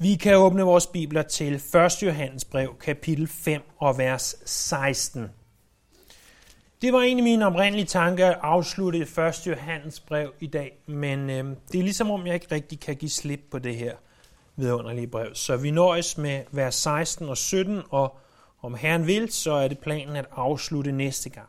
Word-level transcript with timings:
Vi 0.00 0.14
kan 0.14 0.36
åbne 0.36 0.62
vores 0.62 0.86
bibler 0.86 1.22
til 1.22 1.54
1. 1.54 2.02
Johannes 2.02 2.44
brev, 2.44 2.76
kapitel 2.80 3.28
5 3.28 3.62
og 3.78 3.98
vers 3.98 4.36
16. 4.44 5.30
Det 6.82 6.92
var 6.92 7.00
egentlig 7.00 7.24
min 7.24 7.42
oprindelige 7.42 7.86
tanke 7.86 8.24
at 8.24 8.38
afslutte 8.42 8.98
1. 8.98 9.46
Johannes 9.46 10.00
brev 10.00 10.32
i 10.40 10.46
dag, 10.46 10.78
men 10.86 11.30
øh, 11.30 11.56
det 11.72 11.78
er 11.78 11.82
ligesom 11.82 12.10
om 12.10 12.26
jeg 12.26 12.34
ikke 12.34 12.46
rigtig 12.50 12.80
kan 12.80 12.96
give 12.96 13.10
slip 13.10 13.40
på 13.50 13.58
det 13.58 13.76
her 13.76 13.96
vidunderlige 14.56 15.06
brev. 15.06 15.34
Så 15.34 15.56
vi 15.56 15.70
nøjes 15.70 16.18
med 16.18 16.42
vers 16.50 16.74
16 16.74 17.28
og 17.28 17.36
17, 17.36 17.82
og 17.90 18.18
om 18.62 18.74
Herren 18.74 19.06
vil, 19.06 19.32
så 19.32 19.52
er 19.52 19.68
det 19.68 19.78
planen 19.78 20.16
at 20.16 20.26
afslutte 20.32 20.92
næste 20.92 21.30
gang. 21.30 21.48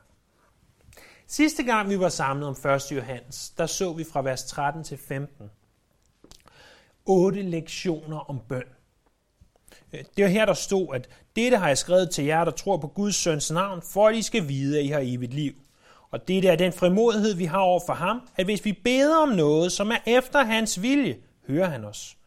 Sidste 1.27 1.63
gang 1.63 1.89
vi 1.89 1.99
var 1.99 2.09
samlet 2.09 2.47
om 2.47 2.71
1. 2.71 2.91
Johannes, 2.91 3.49
der 3.49 3.65
så 3.65 3.93
vi 3.93 4.03
fra 4.03 4.21
vers 4.21 4.43
13 4.43 4.83
til 4.83 4.97
15 4.97 5.49
otte 7.09 7.41
lektioner 7.41 8.29
om 8.29 8.39
bøn. 8.49 8.63
Øh, 9.93 10.03
det 10.17 10.23
var 10.23 10.29
her, 10.29 10.45
der 10.45 10.53
stod, 10.53 10.95
at 10.95 11.09
dette 11.35 11.57
har 11.57 11.67
jeg 11.67 11.77
skrevet 11.77 12.11
til 12.11 12.25
jer, 12.25 12.43
der 12.43 12.51
tror 12.51 12.77
på 12.77 12.87
Guds 12.87 13.15
søns 13.15 13.51
navn, 13.51 13.81
for 13.81 14.07
at 14.07 14.15
I 14.15 14.21
skal 14.21 14.47
vide, 14.47 14.79
at 14.79 14.85
I 14.85 14.87
har 14.87 15.01
evigt 15.03 15.33
liv. 15.33 15.53
Og 16.11 16.27
det 16.27 16.45
er 16.45 16.55
den 16.55 16.73
frimodighed, 16.73 17.35
vi 17.35 17.45
har 17.45 17.59
over 17.59 17.79
for 17.85 17.93
ham, 17.93 18.21
at 18.35 18.45
hvis 18.45 18.65
vi 18.65 18.73
beder 18.73 19.17
om 19.17 19.29
noget, 19.29 19.71
som 19.71 19.91
er 19.91 19.97
efter 20.05 20.43
hans 20.43 20.81
vilje, 20.81 21.17
hører 21.47 21.69
han 21.69 21.85
os. 21.85 22.17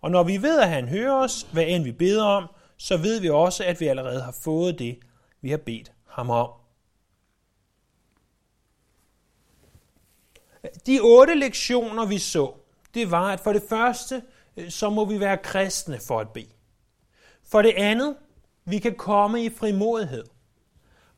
Og 0.00 0.10
når 0.10 0.22
vi 0.22 0.42
ved, 0.42 0.60
at 0.60 0.68
han 0.68 0.88
hører 0.88 1.14
os, 1.14 1.46
hvad 1.52 1.64
end 1.66 1.84
vi 1.84 1.92
beder 1.92 2.24
om, 2.24 2.46
så 2.76 2.96
ved 2.96 3.20
vi 3.20 3.30
også, 3.30 3.64
at 3.64 3.80
vi 3.80 3.86
allerede 3.86 4.22
har 4.22 4.36
fået 4.42 4.78
det, 4.78 4.98
vi 5.40 5.50
har 5.50 5.56
bedt 5.56 5.92
ham 6.06 6.30
om. 6.30 6.50
De 10.86 11.00
otte 11.00 11.34
lektioner, 11.34 12.06
vi 12.06 12.18
så, 12.18 12.54
det 12.94 13.10
var, 13.10 13.32
at 13.32 13.40
for 13.40 13.52
det 13.52 13.62
første, 13.68 14.22
øh, 14.56 14.70
så 14.70 14.90
må 14.90 15.04
vi 15.04 15.20
være 15.20 15.36
kristne 15.36 16.00
for 16.00 16.20
at 16.20 16.28
bede. 16.28 16.50
For 17.42 17.62
det 17.62 17.72
andet, 17.76 18.16
vi 18.64 18.78
kan 18.78 18.94
komme 18.94 19.44
i 19.44 19.50
frimodighed. 19.50 20.24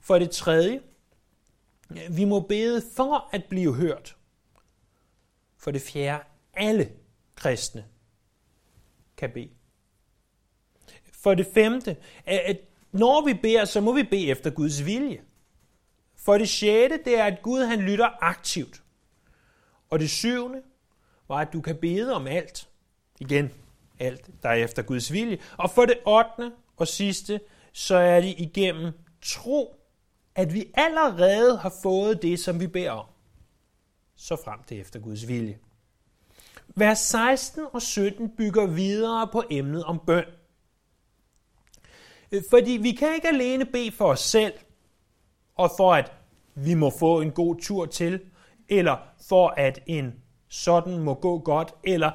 For 0.01 0.19
det 0.19 0.31
tredje, 0.31 0.81
øh, 1.91 2.17
vi 2.17 2.25
må 2.25 2.41
bede 2.41 2.83
for 2.97 3.29
at 3.33 3.45
blive 3.45 3.75
hørt. 3.75 4.17
For 5.59 5.71
det 5.71 5.83
fjerde, 5.83 6.25
alle 6.55 6.93
kristne 7.37 7.85
kan 9.17 9.31
bede. 9.31 9.51
For 11.13 11.35
det 11.35 11.47
femte, 11.55 11.97
at 12.27 12.61
når 12.93 13.25
vi 13.27 13.35
beder, 13.35 13.65
så 13.65 13.81
må 13.81 13.93
vi 13.93 14.03
bede 14.03 14.27
efter 14.27 14.51
Guds 14.51 14.87
vilje. 14.87 15.23
For 16.17 16.39
det 16.39 16.49
sjette, 16.49 17.01
det 17.05 17.19
er, 17.19 17.25
at 17.25 17.43
Gud 17.43 17.65
han 17.65 17.81
lytter 17.81 18.09
aktivt. 18.21 18.83
Og 19.91 19.99
det 19.99 20.11
syvende, 20.11 20.63
var, 21.33 21.41
at 21.41 21.53
du 21.53 21.61
kan 21.61 21.77
bede 21.77 22.15
om 22.15 22.27
alt. 22.27 22.69
Igen, 23.21 23.51
alt, 23.99 24.31
der 24.43 24.49
er 24.49 24.55
efter 24.55 24.83
Guds 24.83 25.13
vilje. 25.13 25.39
Og 25.57 25.71
for 25.71 25.85
det 25.87 25.99
8. 26.07 26.53
og 26.77 26.89
sidste, 26.89 27.41
så 27.73 27.97
er 27.97 28.21
det 28.21 28.35
igennem 28.39 28.93
tro, 29.23 29.77
at 30.35 30.55
vi 30.55 30.65
allerede 30.75 31.57
har 31.57 31.73
fået 31.83 32.23
det, 32.23 32.41
som 32.41 32.61
vi 32.61 32.67
beder 32.67 32.91
om. 32.91 33.07
Så 34.17 34.37
frem 34.45 34.63
til 34.67 34.81
efter 34.81 35.01
Guds 35.01 35.29
vilje. 35.29 35.59
Vers 36.77 36.99
16 36.99 37.67
og 37.73 37.83
17 37.83 38.37
bygger 38.37 38.67
videre 38.67 39.29
på 39.33 39.43
emnet 39.51 39.85
om 39.85 40.01
bøn. 40.07 40.25
Fordi 42.51 42.71
vi 42.71 42.93
kan 42.93 43.15
ikke 43.15 43.29
alene 43.29 43.65
bede 43.65 43.93
for 43.93 44.05
os 44.05 44.21
selv, 44.21 44.55
og 45.55 45.71
for 45.77 45.95
at 45.95 46.13
vi 46.55 46.75
må 46.75 46.91
få 46.99 47.21
en 47.21 47.31
god 47.31 47.57
tur 47.61 47.87
til, 47.87 48.21
eller 48.69 48.97
for 49.29 49.49
at 49.49 49.79
en 49.87 50.22
sådan 50.53 50.99
må 50.99 51.15
gå 51.15 51.39
godt, 51.39 51.75
eller 51.85 52.11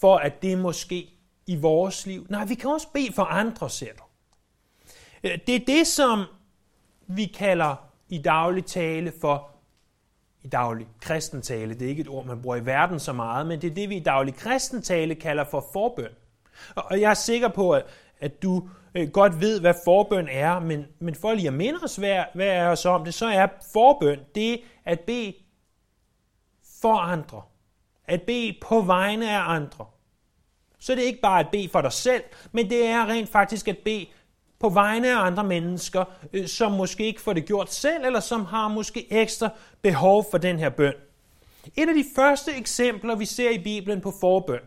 for 0.00 0.16
at 0.16 0.42
det 0.42 0.58
må 0.58 0.72
ske 0.72 1.10
i 1.46 1.56
vores 1.56 2.06
liv. 2.06 2.26
Nej, 2.28 2.44
vi 2.44 2.54
kan 2.54 2.70
også 2.70 2.88
bede 2.94 3.12
for 3.12 3.22
andre, 3.22 3.70
ser 3.70 3.92
du. 3.92 4.02
Øh, 5.24 5.38
det 5.46 5.54
er 5.54 5.64
det, 5.66 5.86
som 5.86 6.24
vi 7.06 7.24
kalder 7.24 7.76
i 8.08 8.18
daglig 8.18 8.64
tale 8.64 9.12
for, 9.20 9.50
i 10.42 10.48
daglig 10.48 10.86
kristentale, 11.00 11.74
det 11.74 11.82
er 11.82 11.88
ikke 11.88 12.00
et 12.00 12.08
ord, 12.08 12.26
man 12.26 12.42
bruger 12.42 12.56
i 12.56 12.66
verden 12.66 13.00
så 13.00 13.12
meget, 13.12 13.46
men 13.46 13.62
det 13.62 13.70
er 13.70 13.74
det, 13.74 13.88
vi 13.88 13.96
i 13.96 14.02
daglig 14.02 14.34
kristentale 14.34 15.14
kalder 15.14 15.44
for 15.44 15.66
forbøn. 15.72 16.12
Og 16.76 17.00
jeg 17.00 17.10
er 17.10 17.14
sikker 17.14 17.48
på, 17.48 17.80
at 18.20 18.42
du 18.42 18.68
øh, 18.94 19.10
godt 19.10 19.40
ved, 19.40 19.60
hvad 19.60 19.74
forbøn 19.84 20.28
er, 20.28 20.60
men, 20.60 20.86
men 20.98 21.14
for 21.14 21.32
lige 21.32 21.48
at 21.48 21.54
minde 21.54 21.80
os, 21.82 21.96
hvad, 21.96 22.24
hvad 22.34 22.48
er 22.48 22.68
os 22.68 22.86
om 22.86 23.04
det, 23.04 23.14
så 23.14 23.26
er 23.26 23.46
forbøn 23.72 24.20
det 24.34 24.60
at 24.84 25.00
bede 25.00 25.34
for 26.80 26.94
andre 26.94 27.42
at 28.10 28.22
bede 28.22 28.56
på 28.62 28.80
vegne 28.80 29.30
af 29.30 29.54
andre. 29.54 29.86
Så 30.78 30.94
det 30.94 31.02
er 31.02 31.06
ikke 31.06 31.20
bare 31.20 31.40
at 31.40 31.48
bede 31.52 31.68
for 31.68 31.80
dig 31.80 31.92
selv, 31.92 32.22
men 32.52 32.70
det 32.70 32.86
er 32.86 33.06
rent 33.06 33.28
faktisk 33.28 33.68
at 33.68 33.78
bede 33.78 34.06
på 34.58 34.68
vegne 34.68 35.10
af 35.10 35.26
andre 35.26 35.44
mennesker, 35.44 36.04
øh, 36.32 36.48
som 36.48 36.72
måske 36.72 37.06
ikke 37.06 37.20
får 37.20 37.32
det 37.32 37.46
gjort 37.46 37.72
selv, 37.72 38.04
eller 38.04 38.20
som 38.20 38.44
har 38.44 38.68
måske 38.68 39.12
ekstra 39.12 39.48
behov 39.82 40.26
for 40.30 40.38
den 40.38 40.58
her 40.58 40.68
bøn. 40.68 40.94
Et 41.76 41.88
af 41.88 41.94
de 41.94 42.04
første 42.16 42.52
eksempler, 42.56 43.14
vi 43.14 43.24
ser 43.24 43.50
i 43.50 43.58
Bibelen 43.58 44.00
på 44.00 44.12
forbøn, 44.20 44.60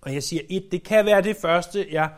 og 0.00 0.14
jeg 0.14 0.22
siger 0.22 0.42
et, 0.48 0.68
det 0.72 0.82
kan 0.82 1.06
være 1.06 1.22
det 1.22 1.36
første, 1.36 1.86
jeg 1.92 2.10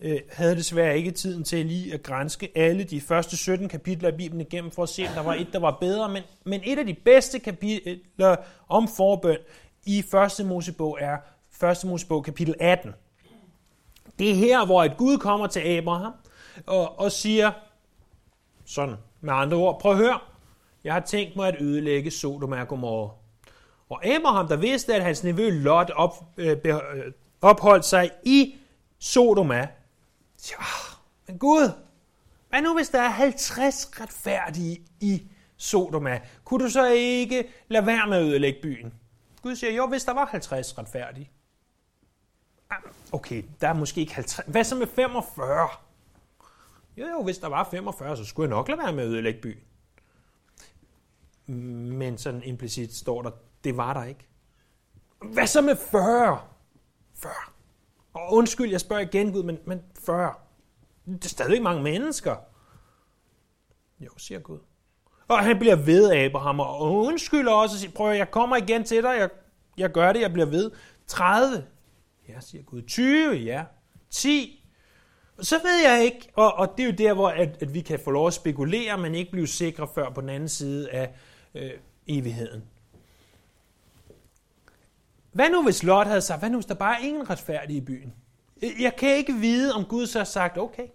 øh, 0.00 0.20
havde 0.32 0.56
desværre 0.56 0.98
ikke 0.98 1.10
tiden 1.10 1.44
til 1.44 1.66
lige 1.66 1.94
at 1.94 2.02
grænske 2.02 2.48
alle 2.54 2.84
de 2.84 3.00
første 3.00 3.36
17 3.36 3.68
kapitler 3.68 4.08
af 4.08 4.16
Bibelen 4.16 4.40
igennem, 4.40 4.70
for 4.70 4.82
at 4.82 4.88
se, 4.88 5.06
om 5.08 5.14
der 5.14 5.22
var 5.22 5.34
et, 5.34 5.48
der 5.52 5.58
var 5.58 5.76
bedre. 5.80 6.08
Men, 6.08 6.22
men 6.44 6.60
et 6.64 6.78
af 6.78 6.86
de 6.86 6.94
bedste 6.94 7.38
kapitler 7.38 8.36
om 8.68 8.88
forbøn 8.96 9.38
i 9.86 9.98
1. 10.40 10.46
Mosebog 10.46 10.98
er 11.00 11.16
1. 11.70 11.84
Mosebog 11.84 12.24
kapitel 12.24 12.54
18. 12.60 12.94
Det 14.18 14.30
er 14.30 14.34
her, 14.34 14.66
hvor 14.66 14.84
et 14.84 14.96
Gud 14.96 15.18
kommer 15.18 15.46
til 15.46 15.60
Abraham 15.60 16.12
og, 16.66 16.98
og 16.98 17.12
siger 17.12 17.52
sådan 18.66 18.96
med 19.20 19.32
andre 19.34 19.56
ord, 19.56 19.80
prøv 19.80 19.92
at 19.92 19.98
høre, 19.98 20.18
jeg 20.84 20.92
har 20.92 21.00
tænkt 21.00 21.36
mig 21.36 21.48
at 21.48 21.56
ødelægge 21.60 22.10
Sodom 22.10 22.52
og 22.52 22.68
Gomorra. 22.68 23.10
Og 23.88 24.06
Abraham, 24.06 24.48
der 24.48 24.56
vidste, 24.56 24.94
at 24.94 25.02
hans 25.02 25.24
nevø 25.24 25.50
Lot 25.50 25.90
op, 25.90 26.14
øh, 26.36 26.56
øh 26.64 26.80
opholdt 27.42 27.84
sig 27.84 28.10
i 28.24 28.54
Sodoma, 28.98 29.68
siger, 30.38 30.58
men 31.26 31.38
Gud, 31.38 31.72
hvad 32.48 32.62
nu 32.62 32.74
hvis 32.74 32.88
der 32.88 33.00
er 33.00 33.08
50 33.08 34.00
retfærdige 34.00 34.86
i 35.00 35.30
Sodoma? 35.56 36.20
Kunne 36.44 36.64
du 36.64 36.70
så 36.70 36.86
ikke 36.86 37.48
lade 37.68 37.86
være 37.86 38.06
med 38.06 38.16
at 38.16 38.24
ødelægge 38.24 38.58
byen? 38.62 38.94
Gud 39.42 39.56
siger, 39.56 39.72
jo, 39.72 39.86
hvis 39.86 40.04
der 40.04 40.12
var 40.12 40.26
50 40.26 40.78
retfærdige. 40.78 41.30
Ah, 42.70 42.78
okay, 43.12 43.42
der 43.60 43.68
er 43.68 43.72
måske 43.72 44.00
ikke 44.00 44.14
50. 44.14 44.46
Hvad 44.46 44.64
så 44.64 44.74
med 44.74 44.86
45? 44.86 45.68
Jo, 46.96 47.06
jo, 47.06 47.22
hvis 47.22 47.38
der 47.38 47.48
var 47.48 47.68
45, 47.70 48.16
så 48.16 48.24
skulle 48.24 48.48
jeg 48.48 48.56
nok 48.56 48.68
lade 48.68 48.78
være 48.78 48.92
med 48.92 49.04
at 49.04 49.10
ødelægge 49.10 49.40
byen. 49.40 49.62
Men 51.98 52.18
sådan 52.18 52.42
implicit 52.42 52.94
står 52.94 53.22
der, 53.22 53.30
det 53.64 53.76
var 53.76 53.94
der 53.94 54.04
ikke. 54.04 54.26
Hvad 55.22 55.46
så 55.46 55.60
med 55.60 55.76
40? 55.76 56.40
40. 57.14 57.32
Og 58.14 58.32
undskyld, 58.32 58.70
jeg 58.70 58.80
spørger 58.80 59.02
igen, 59.02 59.32
Gud, 59.32 59.42
men, 59.42 59.58
men 59.64 59.82
40. 60.06 60.34
Det 61.06 61.24
er 61.24 61.28
stadig 61.28 61.62
mange 61.62 61.82
mennesker. 61.82 62.36
Jo, 64.00 64.10
siger 64.16 64.40
Gud. 64.40 64.58
Og 65.28 65.38
han 65.38 65.58
bliver 65.58 65.76
ved 65.76 66.12
Abraham, 66.12 66.60
og 66.60 66.92
undskylder 66.92 67.52
også 67.52 67.74
og 67.74 67.78
siger, 67.78 67.92
prøv 67.92 68.12
jeg 68.12 68.30
kommer 68.30 68.56
igen 68.56 68.84
til 68.84 69.02
dig, 69.02 69.16
jeg, 69.18 69.30
jeg 69.78 69.90
gør 69.90 70.12
det, 70.12 70.20
jeg 70.20 70.32
bliver 70.32 70.46
ved. 70.46 70.70
30. 71.06 71.64
Ja, 72.28 72.40
siger 72.40 72.62
Gud. 72.62 72.82
20, 72.82 73.34
ja. 73.34 73.64
10. 74.10 74.64
Så 75.40 75.56
ved 75.62 75.90
jeg 75.90 76.04
ikke, 76.04 76.28
og, 76.34 76.54
og 76.54 76.74
det 76.76 76.82
er 76.82 76.86
jo 76.86 76.94
der, 76.98 77.14
hvor 77.14 77.28
at, 77.28 77.62
at 77.62 77.74
vi 77.74 77.80
kan 77.80 77.98
få 77.98 78.10
lov 78.10 78.26
at 78.26 78.34
spekulere, 78.34 78.98
men 78.98 79.14
ikke 79.14 79.30
blive 79.30 79.46
sikre 79.46 79.88
før 79.94 80.10
på 80.10 80.20
den 80.20 80.28
anden 80.28 80.48
side 80.48 80.90
af 80.90 81.14
øh, 81.54 81.70
evigheden. 82.06 82.64
Hvad 85.32 85.50
nu 85.50 85.64
hvis 85.64 85.82
Lot 85.82 86.06
havde 86.06 86.20
sagt, 86.20 86.40
hvad 86.40 86.50
nu 86.50 86.56
hvis 86.56 86.66
der 86.66 86.74
bare 86.74 86.94
er 86.94 87.06
ingen 87.06 87.30
retfærdige 87.30 87.76
i 87.76 87.80
byen? 87.80 88.14
Jeg 88.80 88.96
kan 88.96 89.16
ikke 89.16 89.32
vide, 89.32 89.74
om 89.74 89.84
Gud 89.84 90.06
så 90.06 90.18
har 90.18 90.24
sagt, 90.24 90.58
okay, 90.58 90.88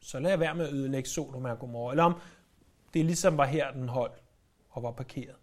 så 0.00 0.20
lad 0.20 0.30
jeg 0.30 0.40
være 0.40 0.54
med 0.54 0.68
at 0.68 0.74
ødelægge 0.74 1.08
Sodom 1.08 1.44
og 1.44 1.58
Gomorra, 1.58 1.92
eller 1.92 2.04
om 2.04 2.14
det 2.94 3.04
ligesom 3.04 3.36
var 3.36 3.44
her, 3.44 3.72
den 3.72 3.88
holdt 3.88 4.22
og 4.70 4.82
var 4.82 4.90
parkeret. 4.90 5.36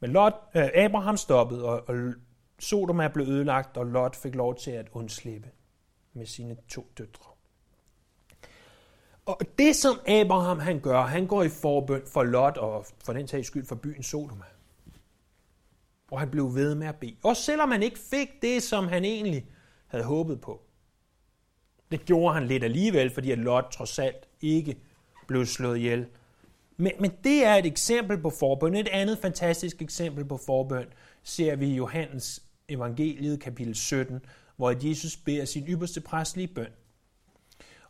Men 0.00 0.10
Lot, 0.10 0.34
øh, 0.54 0.68
Abraham 0.74 1.16
stoppede, 1.16 1.64
og, 1.64 1.88
og 1.88 2.14
Sodom 2.58 3.00
er 3.00 3.08
blevet 3.08 3.28
ødelagt, 3.28 3.76
og 3.76 3.86
Lot 3.86 4.16
fik 4.16 4.34
lov 4.34 4.56
til 4.56 4.70
at 4.70 4.88
undslippe 4.92 5.50
med 6.12 6.26
sine 6.26 6.56
to 6.68 6.86
døtre. 6.98 7.30
Og 9.26 9.40
det, 9.58 9.76
som 9.76 10.00
Abraham 10.06 10.58
han 10.58 10.80
gør, 10.80 11.02
han 11.02 11.26
går 11.26 11.42
i 11.42 11.48
forbøn 11.48 12.02
for 12.06 12.22
Lot, 12.22 12.56
og 12.56 12.86
for 13.04 13.12
den 13.12 13.26
tages 13.26 13.46
skyld 13.46 13.66
for 13.66 13.74
byen 13.74 14.02
Sodoma 14.02 14.44
og 16.10 16.20
han 16.20 16.30
blev 16.30 16.54
ved 16.54 16.74
med 16.74 16.86
at 16.86 16.96
bede. 16.96 17.16
Også 17.22 17.42
selvom 17.42 17.70
han 17.70 17.82
ikke 17.82 17.98
fik 17.98 18.42
det, 18.42 18.62
som 18.62 18.88
han 18.88 19.04
egentlig 19.04 19.46
havde 19.86 20.04
håbet 20.04 20.40
på. 20.40 20.62
Det 21.90 22.04
gjorde 22.04 22.34
han 22.34 22.46
lidt 22.46 22.64
alligevel, 22.64 23.10
fordi 23.10 23.30
at 23.30 23.38
Lot 23.38 23.64
trods 23.72 23.98
alt 23.98 24.28
ikke 24.40 24.76
blev 25.26 25.46
slået 25.46 25.78
ihjel. 25.78 26.06
Men, 26.76 26.92
men 27.00 27.12
det 27.24 27.44
er 27.44 27.54
et 27.54 27.66
eksempel 27.66 28.18
på 28.18 28.30
forbøn. 28.30 28.74
Et 28.74 28.88
andet 28.88 29.18
fantastisk 29.18 29.82
eksempel 29.82 30.24
på 30.24 30.36
forbøn 30.36 30.86
ser 31.22 31.56
vi 31.56 31.66
i 31.66 31.74
Johannes 31.74 32.42
evangeliet 32.68 33.40
kapitel 33.40 33.74
17, 33.74 34.20
hvor 34.56 34.88
Jesus 34.88 35.16
beder 35.16 35.44
sin 35.44 35.64
ypperste 35.68 36.00
præstlige 36.00 36.48
bøn. 36.48 36.66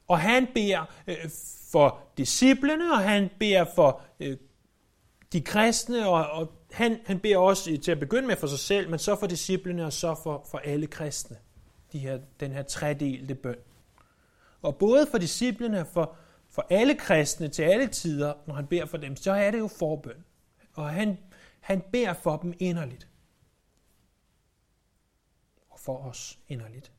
Og 0.08 0.20
han 0.20 0.46
beder 0.54 0.94
øh, 1.06 1.30
for 1.72 1.98
disciplene, 2.16 2.92
og 2.92 2.98
han 2.98 3.30
beder 3.38 3.64
for 3.74 4.02
øh, 4.20 4.36
de 5.32 5.40
kristne, 5.40 6.08
og, 6.08 6.26
og 6.26 6.59
han, 6.72 6.98
han 7.04 7.20
beder 7.20 7.36
også 7.36 7.78
til 7.78 7.92
at 7.92 8.00
begynde 8.00 8.28
med 8.28 8.36
for 8.36 8.46
sig 8.46 8.58
selv, 8.58 8.90
men 8.90 8.98
så 8.98 9.16
for 9.16 9.26
disciplene, 9.26 9.86
og 9.86 9.92
så 9.92 10.14
for, 10.22 10.46
for 10.50 10.58
alle 10.58 10.86
kristne. 10.86 11.36
De 11.92 11.98
her, 11.98 12.18
den 12.40 12.52
her 12.52 12.62
tredelte 12.62 13.34
bøn. 13.34 13.56
Og 14.62 14.76
både 14.76 15.06
for 15.10 15.18
disciplene 15.18 15.80
og 15.80 15.86
for, 15.86 16.16
for 16.50 16.66
alle 16.70 16.94
kristne 16.94 17.48
til 17.48 17.62
alle 17.62 17.86
tider, 17.86 18.34
når 18.46 18.54
han 18.54 18.66
beder 18.66 18.86
for 18.86 18.96
dem, 18.96 19.16
så 19.16 19.32
er 19.32 19.50
det 19.50 19.58
jo 19.58 19.68
forbøn. 19.68 20.24
Og 20.72 20.90
han, 20.90 21.18
han 21.60 21.82
beder 21.92 22.12
for 22.12 22.36
dem 22.36 22.54
inderligt. 22.58 23.08
Og 25.70 25.80
for 25.80 25.98
os 25.98 26.38
inderligt. 26.48 26.92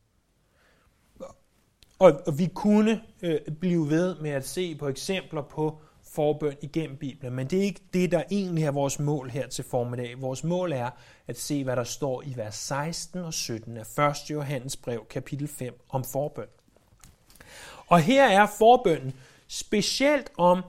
Og, 1.99 2.21
og 2.27 2.39
vi 2.39 2.51
kunne 2.55 3.03
øh, 3.21 3.39
blive 3.59 3.89
ved 3.89 4.19
med 4.19 4.31
at 4.31 4.47
se 4.47 4.75
på 4.75 4.87
eksempler 4.87 5.41
på 5.41 5.81
forbøn 6.11 6.57
igennem 6.61 6.97
Bibelen, 6.97 7.33
men 7.33 7.47
det 7.47 7.59
er 7.59 7.63
ikke 7.63 7.81
det, 7.93 8.11
der 8.11 8.23
egentlig 8.31 8.63
er 8.63 8.71
vores 8.71 8.99
mål 8.99 9.29
her 9.29 9.47
til 9.47 9.63
formiddag. 9.63 10.21
Vores 10.21 10.43
mål 10.43 10.71
er 10.71 10.89
at 11.27 11.39
se, 11.39 11.63
hvad 11.63 11.75
der 11.75 11.83
står 11.83 12.23
i 12.23 12.33
vers 12.35 12.55
16 12.55 13.19
og 13.19 13.33
17 13.33 13.77
af 13.77 13.99
1. 14.09 14.29
Johannes 14.29 14.77
brev, 14.77 15.05
kapitel 15.09 15.47
5, 15.47 15.81
om 15.89 16.03
forbøn. 16.03 16.47
Og 17.87 17.99
her 18.01 18.25
er 18.25 18.47
forbønnen 18.57 19.13
specielt 19.47 20.31
om 20.37 20.63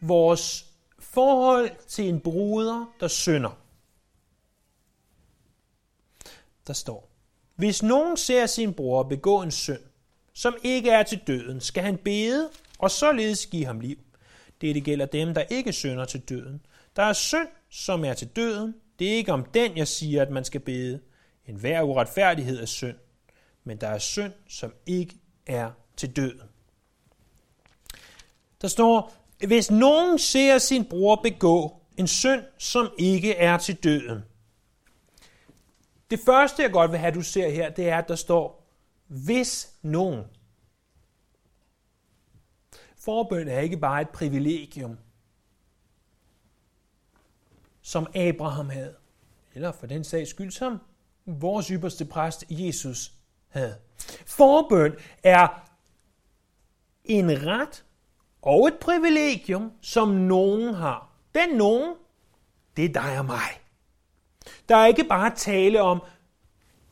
vores 0.00 0.66
forhold 0.98 1.70
til 1.88 2.08
en 2.08 2.20
bruder, 2.20 2.94
der 3.00 3.08
synder. 3.08 3.58
Der 6.66 6.72
står, 6.72 7.10
hvis 7.56 7.82
nogen 7.82 8.16
ser 8.16 8.46
sin 8.46 8.74
bror 8.74 9.02
begå 9.02 9.42
en 9.42 9.50
synd, 9.50 9.80
som 10.32 10.54
ikke 10.62 10.90
er 10.90 11.02
til 11.02 11.20
døden, 11.26 11.60
skal 11.60 11.82
han 11.82 11.96
bede 11.96 12.50
og 12.78 12.90
således 12.90 13.46
give 13.46 13.66
ham 13.66 13.80
liv. 13.80 14.03
Det, 14.64 14.74
det 14.74 14.84
gælder 14.84 15.06
dem, 15.06 15.34
der 15.34 15.42
ikke 15.50 15.72
synder 15.72 16.04
til 16.04 16.20
døden. 16.20 16.66
Der 16.96 17.02
er 17.02 17.12
synd, 17.12 17.48
som 17.70 18.04
er 18.04 18.14
til 18.14 18.28
døden. 18.28 18.74
Det 18.98 19.12
er 19.12 19.16
ikke 19.16 19.32
om 19.32 19.44
den, 19.44 19.76
jeg 19.76 19.88
siger, 19.88 20.22
at 20.22 20.30
man 20.30 20.44
skal 20.44 20.60
bede. 20.60 21.00
En 21.46 21.56
hver 21.56 21.82
uretfærdighed 21.82 22.60
er 22.60 22.66
synd. 22.66 22.96
Men 23.64 23.76
der 23.80 23.88
er 23.88 23.98
synd, 23.98 24.32
som 24.48 24.72
ikke 24.86 25.16
er 25.46 25.70
til 25.96 26.16
døden. 26.16 26.40
Der 28.60 28.68
står, 28.68 29.14
hvis 29.46 29.70
nogen 29.70 30.18
ser 30.18 30.58
sin 30.58 30.84
bror 30.84 31.16
begå 31.16 31.82
en 31.96 32.06
synd, 32.06 32.42
som 32.58 32.90
ikke 32.98 33.34
er 33.34 33.58
til 33.58 33.74
døden. 33.74 34.22
Det 36.10 36.20
første, 36.26 36.62
jeg 36.62 36.72
godt 36.72 36.90
vil 36.90 36.98
have, 36.98 37.14
du 37.14 37.22
ser 37.22 37.50
her, 37.50 37.70
det 37.70 37.88
er, 37.88 37.98
at 37.98 38.08
der 38.08 38.16
står, 38.16 38.66
hvis 39.06 39.68
nogen. 39.82 40.24
Forbøn 43.04 43.48
er 43.48 43.60
ikke 43.60 43.76
bare 43.76 44.00
et 44.00 44.08
privilegium, 44.08 44.98
som 47.82 48.06
Abraham 48.14 48.68
havde, 48.68 48.94
eller 49.54 49.72
for 49.72 49.86
den 49.86 50.04
sags 50.04 50.30
skyld, 50.30 50.50
som 50.50 50.78
vores 51.26 51.68
ypperste 51.68 52.04
præst 52.04 52.44
Jesus 52.50 53.12
havde. 53.48 53.76
Forbøn 54.26 54.96
er 55.22 55.70
en 57.04 57.46
ret 57.46 57.84
og 58.42 58.68
et 58.68 58.74
privilegium, 58.80 59.72
som 59.80 60.08
nogen 60.08 60.74
har. 60.74 61.10
Den 61.34 61.56
nogen, 61.56 61.94
det 62.76 62.84
er 62.84 62.92
dig 62.92 63.18
og 63.18 63.24
mig. 63.24 63.60
Der 64.68 64.76
er 64.76 64.86
ikke 64.86 65.04
bare 65.04 65.34
tale 65.36 65.82
om, 65.82 66.02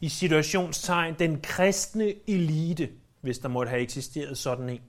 i 0.00 0.08
situationstegn, 0.08 1.14
den 1.18 1.40
kristne 1.40 2.14
elite, 2.30 2.90
hvis 3.20 3.38
der 3.38 3.48
måtte 3.48 3.70
have 3.70 3.82
eksisteret 3.82 4.38
sådan 4.38 4.68
en. 4.68 4.80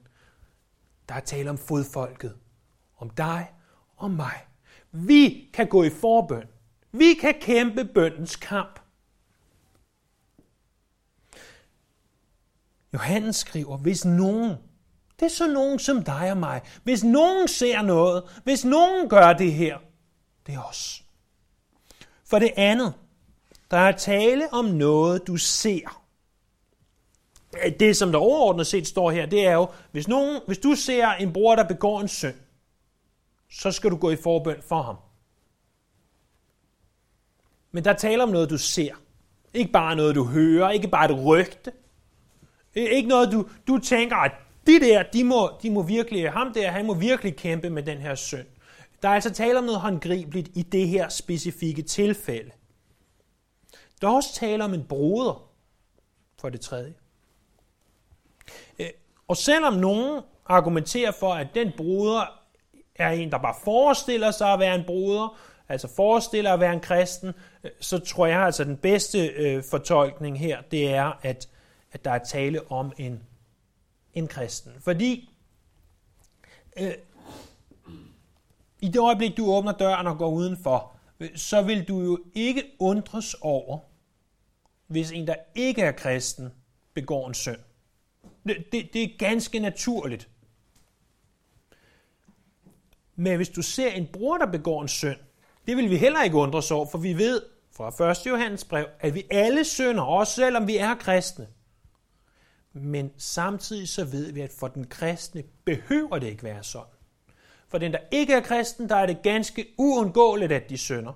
Der 1.08 1.14
er 1.14 1.20
tale 1.20 1.50
om 1.50 1.58
fodfolket, 1.58 2.38
om 2.98 3.10
dig 3.10 3.52
og 3.96 4.10
mig. 4.10 4.46
Vi 4.92 5.50
kan 5.54 5.68
gå 5.68 5.82
i 5.82 5.90
forbøn. 5.90 6.46
Vi 6.92 7.14
kan 7.20 7.34
kæmpe 7.40 7.84
bøndens 7.84 8.36
kamp. 8.36 8.80
Johannes 12.92 13.36
skriver, 13.36 13.76
hvis 13.76 14.04
nogen 14.04 14.56
det 15.20 15.26
er 15.26 15.30
så 15.30 15.52
nogen 15.52 15.78
som 15.78 16.02
dig 16.02 16.30
og 16.30 16.36
mig. 16.36 16.62
Hvis 16.82 17.04
nogen 17.04 17.48
ser 17.48 17.82
noget, 17.82 18.40
hvis 18.44 18.64
nogen 18.64 19.08
gør 19.08 19.32
det 19.32 19.52
her, 19.52 19.78
det 20.46 20.54
er 20.54 20.62
os. 20.62 21.04
For 22.24 22.38
det 22.38 22.50
andet, 22.56 22.94
der 23.70 23.76
er 23.76 23.92
tale 23.92 24.52
om 24.52 24.64
noget, 24.64 25.26
du 25.26 25.36
ser. 25.36 26.03
Det, 27.80 27.96
som 27.96 28.12
der 28.12 28.18
overordnet 28.18 28.66
set 28.66 28.86
står 28.86 29.10
her, 29.10 29.26
det 29.26 29.46
er 29.46 29.52
jo, 29.52 29.68
hvis, 29.92 30.08
nogen, 30.08 30.40
hvis 30.46 30.58
du 30.58 30.74
ser 30.74 31.08
en 31.08 31.32
bror, 31.32 31.56
der 31.56 31.64
begår 31.64 32.00
en 32.00 32.08
synd, 32.08 32.34
så 33.50 33.70
skal 33.72 33.90
du 33.90 33.96
gå 33.96 34.10
i 34.10 34.16
forbøn 34.16 34.62
for 34.62 34.82
ham. 34.82 34.96
Men 37.72 37.84
der 37.84 37.92
taler 37.92 38.22
om 38.22 38.28
noget, 38.28 38.50
du 38.50 38.58
ser. 38.58 38.94
Ikke 39.54 39.72
bare 39.72 39.96
noget, 39.96 40.14
du 40.14 40.24
hører, 40.24 40.70
ikke 40.70 40.88
bare 40.88 41.12
et 41.12 41.26
rygte. 41.26 41.72
Ikke 42.74 43.08
noget, 43.08 43.32
du, 43.32 43.48
du 43.66 43.78
tænker, 43.78 44.16
at 44.16 44.32
de 44.66 44.80
der, 44.80 45.02
de 45.02 45.24
må, 45.24 45.50
de 45.62 45.70
må 45.70 45.82
virkelig, 45.82 46.32
ham 46.32 46.52
der, 46.52 46.70
han 46.70 46.86
må 46.86 46.94
virkelig 46.94 47.36
kæmpe 47.36 47.70
med 47.70 47.82
den 47.82 47.98
her 47.98 48.14
synd. 48.14 48.46
Der 49.02 49.08
er 49.08 49.14
altså 49.14 49.32
tale 49.32 49.58
om 49.58 49.64
noget 49.64 49.80
håndgribeligt 49.80 50.50
i 50.54 50.62
det 50.62 50.88
her 50.88 51.08
specifikke 51.08 51.82
tilfælde. 51.82 52.50
Der 54.00 54.08
er 54.08 54.12
også 54.12 54.34
tale 54.34 54.64
om 54.64 54.74
en 54.74 54.84
broder, 54.84 55.50
for 56.40 56.48
det 56.48 56.60
tredje. 56.60 56.94
Øh, 58.78 58.86
og 59.28 59.36
selvom 59.36 59.74
nogen 59.74 60.22
argumenterer 60.46 61.12
for, 61.12 61.34
at 61.34 61.46
den 61.54 61.72
broder 61.76 62.40
er 62.96 63.10
en, 63.10 63.30
der 63.30 63.38
bare 63.38 63.54
forestiller 63.64 64.30
sig 64.30 64.52
at 64.52 64.58
være 64.58 64.74
en 64.74 64.84
broder, 64.86 65.38
altså 65.68 65.88
forestiller 65.96 66.52
at 66.52 66.60
være 66.60 66.72
en 66.72 66.80
kristen, 66.80 67.32
øh, 67.64 67.70
så 67.80 67.98
tror 67.98 68.26
jeg 68.26 68.40
altså, 68.40 68.62
at 68.62 68.66
den 68.66 68.76
bedste 68.76 69.26
øh, 69.26 69.62
fortolkning 69.70 70.38
her, 70.38 70.62
det 70.70 70.94
er, 70.94 71.18
at, 71.22 71.48
at 71.92 72.04
der 72.04 72.10
er 72.10 72.18
tale 72.18 72.70
om 72.70 72.92
en 72.98 73.22
en 74.14 74.28
kristen. 74.28 74.72
Fordi 74.80 75.30
øh, 76.76 76.94
i 78.80 78.88
det 78.88 78.98
øjeblik, 78.98 79.36
du 79.36 79.46
åbner 79.46 79.72
døren 79.72 80.06
og 80.06 80.18
går 80.18 80.30
udenfor, 80.30 80.96
øh, 81.20 81.36
så 81.36 81.62
vil 81.62 81.88
du 81.88 82.00
jo 82.00 82.18
ikke 82.34 82.62
undres 82.78 83.34
over, 83.40 83.78
hvis 84.86 85.12
en, 85.12 85.26
der 85.26 85.36
ikke 85.54 85.82
er 85.82 85.92
kristen, 85.92 86.52
begår 86.94 87.28
en 87.28 87.34
synd. 87.34 87.60
Det, 88.44 88.72
det, 88.72 88.90
det 88.92 89.02
er 89.02 89.18
ganske 89.18 89.58
naturligt. 89.58 90.28
Men 93.16 93.36
hvis 93.36 93.48
du 93.48 93.62
ser 93.62 93.90
en 93.90 94.06
bror, 94.12 94.38
der 94.38 94.46
begår 94.46 94.82
en 94.82 94.88
synd, 94.88 95.18
det 95.66 95.76
vil 95.76 95.90
vi 95.90 95.96
heller 95.96 96.22
ikke 96.22 96.36
undres 96.36 96.70
over, 96.70 96.86
for 96.86 96.98
vi 96.98 97.18
ved 97.18 97.42
fra 97.76 98.10
1. 98.10 98.26
Johannes 98.26 98.64
brev, 98.64 98.86
at 99.00 99.14
vi 99.14 99.26
alle 99.30 99.64
synder, 99.64 100.02
også 100.02 100.32
selvom 100.32 100.66
vi 100.66 100.76
er 100.76 100.94
kristne. 100.94 101.48
Men 102.72 103.10
samtidig 103.16 103.88
så 103.88 104.04
ved 104.04 104.32
vi, 104.32 104.40
at 104.40 104.52
for 104.52 104.68
den 104.68 104.86
kristne 104.86 105.42
behøver 105.64 106.18
det 106.18 106.26
ikke 106.26 106.42
være 106.42 106.62
sådan. 106.62 106.92
For 107.68 107.78
den, 107.78 107.92
der 107.92 107.98
ikke 108.10 108.32
er 108.32 108.40
kristen, 108.40 108.88
der 108.88 108.96
er 108.96 109.06
det 109.06 109.22
ganske 109.22 109.66
uundgåeligt, 109.78 110.52
at 110.52 110.70
de 110.70 110.78
synder. 110.78 111.12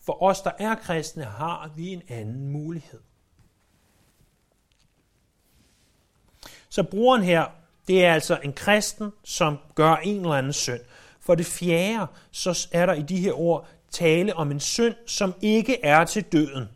For 0.00 0.22
os, 0.22 0.40
der 0.40 0.50
er 0.58 0.74
kristne, 0.74 1.24
har 1.24 1.72
vi 1.76 1.88
en 1.88 2.02
anden 2.08 2.48
mulighed. 2.48 3.00
Så 6.70 6.82
brugeren 6.82 7.22
her, 7.22 7.46
det 7.88 8.04
er 8.04 8.14
altså 8.14 8.38
en 8.44 8.52
kristen, 8.52 9.12
som 9.24 9.58
gør 9.74 9.96
en 9.96 10.20
eller 10.20 10.34
anden 10.34 10.52
synd. 10.52 10.80
For 11.20 11.34
det 11.34 11.46
fjerde, 11.46 12.06
så 12.30 12.68
er 12.72 12.86
der 12.86 12.94
i 12.94 13.02
de 13.02 13.16
her 13.16 13.32
ord 13.32 13.68
tale 13.90 14.36
om 14.36 14.50
en 14.50 14.60
synd, 14.60 14.94
som 15.06 15.34
ikke 15.42 15.84
er 15.84 16.04
til 16.04 16.22
døden. 16.22 16.68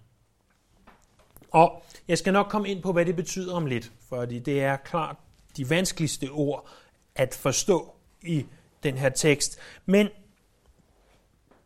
Og 1.50 1.82
jeg 2.08 2.18
skal 2.18 2.32
nok 2.32 2.46
komme 2.46 2.68
ind 2.68 2.82
på, 2.82 2.92
hvad 2.92 3.04
det 3.04 3.16
betyder 3.16 3.54
om 3.54 3.66
lidt, 3.66 3.92
fordi 4.08 4.38
det 4.38 4.62
er 4.62 4.76
klart 4.76 5.16
de 5.56 5.70
vanskeligste 5.70 6.28
ord 6.30 6.68
at 7.14 7.34
forstå 7.34 7.94
i 8.22 8.46
den 8.82 8.98
her 8.98 9.08
tekst. 9.08 9.58
Men 9.86 10.08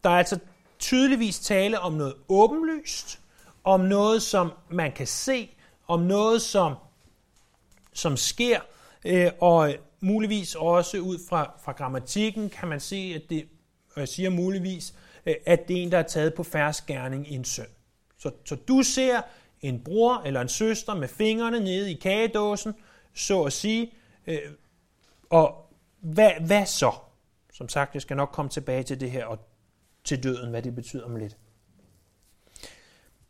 der 0.04 0.10
er 0.10 0.18
altså 0.18 0.38
tydeligvis 0.78 1.38
tale 1.38 1.80
om 1.80 1.92
noget 1.92 2.14
åbenlyst, 2.28 3.20
om 3.64 3.80
noget, 3.80 4.22
som 4.22 4.52
man 4.70 4.92
kan 4.92 5.06
se, 5.06 5.50
om 5.88 6.00
noget, 6.00 6.42
som, 6.42 6.74
som 7.98 8.16
sker, 8.16 8.60
øh, 9.04 9.30
og 9.40 9.74
muligvis 10.00 10.54
også 10.54 10.98
ud 10.98 11.18
fra, 11.28 11.58
fra 11.64 11.72
grammatikken 11.72 12.50
kan 12.50 12.68
man 12.68 12.80
se, 12.80 13.12
at 13.16 13.22
det, 13.30 13.48
og 13.94 14.00
jeg 14.00 14.08
siger 14.08 14.30
muligvis, 14.30 14.94
øh, 15.26 15.34
at 15.46 15.68
det 15.68 15.78
er 15.78 15.82
en, 15.82 15.92
der 15.92 15.98
er 15.98 16.02
taget 16.02 16.34
på 16.34 16.42
færds 16.42 16.80
gerning 16.80 17.32
i 17.32 17.34
en 17.34 17.44
søn. 17.44 17.66
Så, 18.18 18.30
så 18.44 18.54
du 18.54 18.82
ser 18.82 19.20
en 19.60 19.80
bror 19.84 20.22
eller 20.26 20.40
en 20.40 20.48
søster 20.48 20.94
med 20.94 21.08
fingrene 21.08 21.60
nede 21.60 21.92
i 21.92 21.94
kagedåsen, 21.94 22.74
så 23.14 23.42
at 23.42 23.52
sige. 23.52 23.92
Øh, 24.26 24.38
og 25.30 25.72
hvad, 26.00 26.30
hvad 26.46 26.66
så? 26.66 26.92
Som 27.52 27.68
sagt, 27.68 27.94
jeg 27.94 28.02
skal 28.02 28.16
nok 28.16 28.28
komme 28.32 28.48
tilbage 28.48 28.82
til 28.82 29.00
det 29.00 29.10
her 29.10 29.26
og 29.26 29.38
til 30.04 30.22
døden, 30.22 30.50
hvad 30.50 30.62
det 30.62 30.74
betyder 30.74 31.04
om 31.04 31.16
lidt. 31.16 31.36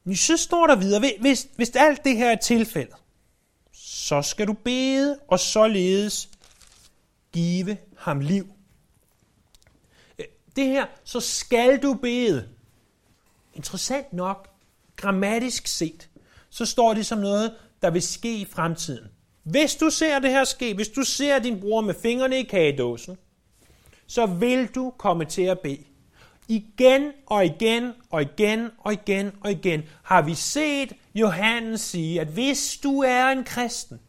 Men 0.04 0.16
så 0.16 0.37
står 0.37 0.66
der 0.66 0.76
videre, 0.76 1.12
hvis, 1.20 1.48
hvis 1.56 1.76
alt 1.76 2.04
det 2.04 2.16
her 2.16 2.30
er 2.30 2.37
tilfældet, 2.37 2.94
så 4.08 4.22
skal 4.22 4.46
du 4.46 4.52
bede 4.52 5.18
og 5.28 5.40
således 5.40 6.28
give 7.32 7.76
ham 7.96 8.20
liv. 8.20 8.46
Øh, 10.18 10.24
det 10.56 10.66
her, 10.66 10.86
så 11.04 11.20
skal 11.20 11.82
du 11.82 11.94
bede. 11.94 12.48
Interessant 13.54 14.12
nok, 14.12 14.48
grammatisk 14.96 15.66
set, 15.66 16.08
så 16.50 16.66
står 16.66 16.94
det 16.94 17.06
som 17.06 17.18
noget, 17.18 17.54
der 17.82 17.90
vil 17.90 18.02
ske 18.02 18.36
i 18.36 18.44
fremtiden. 18.44 19.08
Hvis 19.42 19.74
du 19.74 19.90
ser 19.90 20.18
det 20.18 20.30
her 20.30 20.44
ske, 20.44 20.74
hvis 20.74 20.88
du 20.88 21.02
ser 21.02 21.38
din 21.38 21.60
bror 21.60 21.80
med 21.80 21.94
fingrene 22.02 22.38
i 22.38 22.42
kagedåsen, 22.42 23.18
så 24.06 24.26
vil 24.26 24.66
du 24.66 24.92
komme 24.98 25.24
til 25.24 25.42
at 25.42 25.58
bede. 25.58 25.84
Igen 26.49 27.12
og 27.26 27.45
igen 27.45 27.93
og 28.11 28.23
igen 28.23 28.71
og 28.78 28.93
igen 28.93 29.33
og 29.40 29.50
igen 29.50 29.83
har 30.02 30.23
vi 30.23 30.35
set 30.35 30.93
Johannes 31.14 31.81
sige, 31.81 32.21
at 32.21 32.26
hvis 32.26 32.78
du 32.83 33.00
er 33.00 33.28
en 33.28 33.45
kristen, 33.45 34.00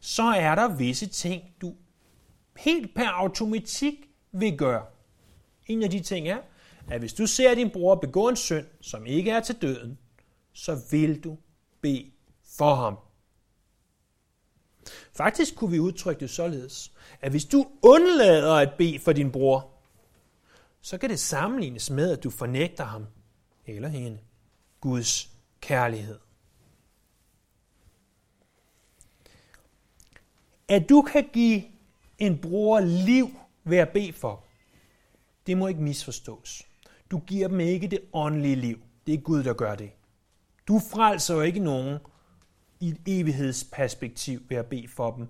så 0.00 0.22
er 0.22 0.54
der 0.54 0.76
visse 0.76 1.06
ting, 1.06 1.42
du 1.60 1.74
helt 2.56 2.94
per 2.94 3.08
automatik 3.08 3.94
vil 4.32 4.56
gøre. 4.58 4.86
En 5.66 5.82
af 5.82 5.90
de 5.90 6.00
ting 6.00 6.28
er, 6.28 6.38
at 6.90 7.00
hvis 7.00 7.12
du 7.12 7.26
ser 7.26 7.54
din 7.54 7.70
bror 7.70 7.94
begå 7.94 8.28
en 8.28 8.36
synd, 8.36 8.66
som 8.80 9.06
ikke 9.06 9.30
er 9.30 9.40
til 9.40 9.54
døden, 9.54 9.98
så 10.52 10.80
vil 10.90 11.24
du 11.24 11.38
bede 11.80 12.10
for 12.58 12.74
ham. 12.74 12.96
Faktisk 15.12 15.56
kunne 15.56 15.70
vi 15.70 15.78
udtrykke 15.78 16.20
det 16.20 16.30
således, 16.30 16.92
at 17.20 17.30
hvis 17.30 17.44
du 17.44 17.66
undlader 17.82 18.54
at 18.54 18.72
bede 18.78 18.98
for 18.98 19.12
din 19.12 19.32
bror, 19.32 19.69
så 20.80 20.98
kan 20.98 21.10
det 21.10 21.18
sammenlignes 21.18 21.90
med, 21.90 22.10
at 22.10 22.24
du 22.24 22.30
fornægter 22.30 22.84
ham 22.84 23.06
eller 23.66 23.88
hende 23.88 24.18
Guds 24.80 25.30
kærlighed. 25.60 26.18
At 30.68 30.88
du 30.88 31.02
kan 31.02 31.28
give 31.32 31.62
en 32.18 32.38
bror 32.38 32.80
liv 32.80 33.28
ved 33.64 33.78
at 33.78 33.88
bede 33.88 34.12
for, 34.12 34.44
det 35.46 35.58
må 35.58 35.66
ikke 35.66 35.82
misforstås. 35.82 36.62
Du 37.10 37.18
giver 37.18 37.48
dem 37.48 37.60
ikke 37.60 37.86
det 37.86 38.00
åndelige 38.12 38.56
liv. 38.56 38.80
Det 39.06 39.14
er 39.14 39.18
Gud, 39.18 39.44
der 39.44 39.54
gør 39.54 39.74
det. 39.74 39.90
Du 40.68 40.78
frelser 40.78 41.34
jo 41.34 41.40
ikke 41.40 41.60
nogen 41.60 41.98
i 42.80 42.88
et 42.88 42.98
evighedsperspektiv 43.06 44.40
ved 44.48 44.56
at 44.56 44.66
bede 44.66 44.88
for 44.88 45.10
dem. 45.10 45.28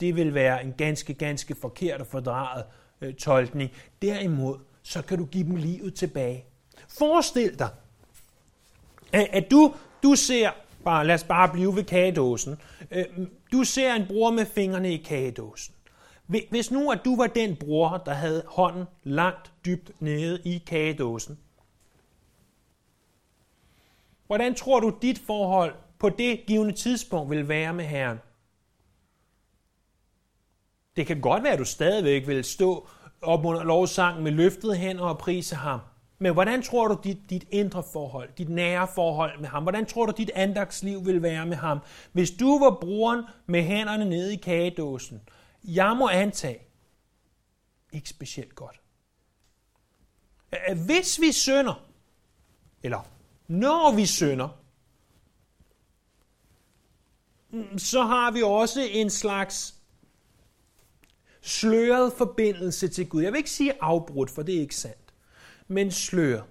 Det 0.00 0.16
vil 0.16 0.34
være 0.34 0.64
en 0.64 0.72
ganske, 0.72 1.14
ganske 1.14 1.54
forkert 1.54 2.00
og 2.00 2.06
fordrejet 2.06 2.64
øh, 3.00 3.14
tolkning. 3.14 3.70
Derimod, 4.02 4.58
så 4.86 5.02
kan 5.02 5.18
du 5.18 5.24
give 5.24 5.44
dem 5.44 5.56
livet 5.56 5.94
tilbage. 5.94 6.44
Forestil 6.88 7.58
dig, 7.58 7.68
at 9.12 9.50
du, 9.50 9.74
du 10.02 10.14
ser, 10.14 10.50
bare, 10.84 11.06
lad 11.06 11.14
os 11.14 11.24
bare 11.24 11.52
blive 11.52 11.76
ved 11.76 11.84
kagedåsen, 11.84 12.60
øh, 12.90 13.04
du 13.52 13.64
ser 13.64 13.94
en 13.94 14.06
bror 14.06 14.30
med 14.30 14.46
fingrene 14.46 14.92
i 14.92 14.96
kagedåsen. 14.96 15.74
Hvis 16.26 16.70
nu 16.70 16.90
at 16.90 17.00
du 17.04 17.16
var 17.16 17.26
den 17.26 17.56
bror, 17.56 18.02
der 18.06 18.12
havde 18.12 18.42
hånden 18.46 18.84
langt 19.04 19.52
dybt 19.64 19.90
nede 20.00 20.42
i 20.44 20.58
kagedåsen, 20.66 21.38
hvordan 24.26 24.54
tror 24.54 24.80
du 24.80 24.98
dit 25.02 25.18
forhold 25.18 25.74
på 25.98 26.08
det 26.08 26.46
givende 26.46 26.72
tidspunkt 26.72 27.30
vil 27.30 27.48
være 27.48 27.72
med 27.72 27.84
Herren? 27.84 28.18
Det 30.96 31.06
kan 31.06 31.20
godt 31.20 31.42
være, 31.42 31.52
at 31.52 31.58
du 31.58 31.64
stadigvæk 31.64 32.26
vil 32.26 32.44
stå 32.44 32.88
op 33.22 33.44
under 33.44 33.64
lovsangen 33.64 34.24
med 34.24 34.32
løftede 34.32 34.76
hænder 34.76 35.04
og 35.04 35.18
prise 35.18 35.56
ham. 35.56 35.80
Men 36.18 36.32
hvordan 36.32 36.62
tror 36.62 36.88
du 36.88 36.98
dit, 37.04 37.18
dit 37.30 37.44
indre 37.50 37.82
forhold, 37.92 38.28
dit 38.38 38.48
nære 38.48 38.88
forhold 38.94 39.40
med 39.40 39.48
ham, 39.48 39.62
hvordan 39.62 39.86
tror 39.86 40.06
du 40.06 40.12
dit 40.16 40.30
andagsliv 40.34 41.06
vil 41.06 41.22
være 41.22 41.46
med 41.46 41.56
ham, 41.56 41.78
hvis 42.12 42.30
du 42.30 42.58
var 42.58 42.78
broren 42.80 43.24
med 43.46 43.62
hænderne 43.62 44.04
nede 44.04 44.34
i 44.34 44.36
kagedåsen? 44.36 45.20
Jeg 45.64 45.96
må 45.96 46.08
antage, 46.08 46.58
ikke 47.92 48.08
specielt 48.08 48.54
godt. 48.54 48.80
Hvis 50.86 51.20
vi 51.20 51.32
synder, 51.32 51.84
eller 52.82 53.00
når 53.48 53.94
vi 53.96 54.06
synder, 54.06 54.48
mm, 57.50 57.78
så 57.78 58.02
har 58.02 58.30
vi 58.30 58.42
også 58.42 58.80
en 58.90 59.10
slags 59.10 59.75
sløret 61.46 62.12
forbindelse 62.12 62.88
til 62.88 63.08
Gud. 63.08 63.22
Jeg 63.22 63.32
vil 63.32 63.38
ikke 63.38 63.50
sige 63.50 63.72
afbrudt, 63.80 64.30
for 64.30 64.42
det 64.42 64.56
er 64.56 64.60
ikke 64.60 64.76
sandt, 64.76 65.14
men 65.68 65.90
slør. 65.90 66.42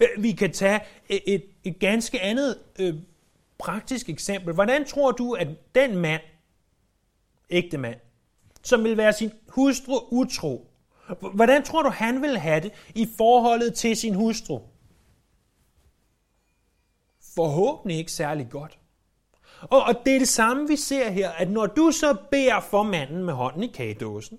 Øh, 0.00 0.22
vi 0.22 0.32
kan 0.32 0.52
tage 0.52 0.80
et, 1.08 1.44
et 1.64 1.78
ganske 1.78 2.20
andet 2.20 2.58
øh, 2.78 2.94
praktisk 3.58 4.08
eksempel. 4.08 4.54
Hvordan 4.54 4.84
tror 4.84 5.12
du, 5.12 5.32
at 5.32 5.48
den 5.74 5.96
mand, 5.96 6.22
ægte 7.50 7.78
mand, 7.78 8.00
som 8.62 8.84
vil 8.84 8.96
være 8.96 9.12
sin 9.12 9.32
hustru 9.48 9.98
utro, 10.10 10.70
hvordan 11.34 11.64
tror 11.64 11.82
du, 11.82 11.88
han 11.88 12.22
vil 12.22 12.38
have 12.38 12.60
det 12.60 12.72
i 12.94 13.08
forholdet 13.16 13.74
til 13.74 13.96
sin 13.96 14.14
hustru? 14.14 14.60
Forhåbentlig 17.34 17.98
ikke 17.98 18.12
særlig 18.12 18.46
godt. 18.50 18.78
Og, 19.70 19.82
og 19.82 19.94
det 20.06 20.14
er 20.14 20.18
det 20.18 20.28
samme, 20.28 20.68
vi 20.68 20.76
ser 20.76 21.10
her, 21.10 21.30
at 21.30 21.50
når 21.50 21.66
du 21.66 21.90
så 21.90 22.16
beder 22.30 22.60
for 22.60 22.82
manden 22.82 23.24
med 23.24 23.34
hånden 23.34 23.62
i 23.62 23.66
kagedåsen, 23.66 24.38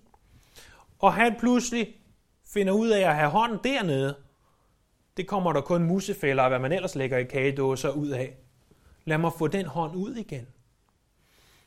og 0.99 1.13
han 1.13 1.35
pludselig 1.39 1.95
finder 2.53 2.73
ud 2.73 2.89
af 2.89 3.09
at 3.09 3.15
have 3.15 3.29
hånden 3.29 3.59
dernede, 3.63 4.15
det 5.17 5.27
kommer 5.27 5.53
der 5.53 5.61
kun 5.61 5.83
musefælder 5.83 6.43
og 6.43 6.49
hvad 6.49 6.59
man 6.59 6.71
ellers 6.71 6.95
lægger 6.95 7.17
i 7.17 7.23
kagedåser 7.23 7.89
ud 7.89 8.07
af. 8.07 8.37
Lad 9.05 9.17
mig 9.17 9.31
få 9.37 9.47
den 9.47 9.65
hånd 9.65 9.95
ud 9.95 10.15
igen. 10.15 10.47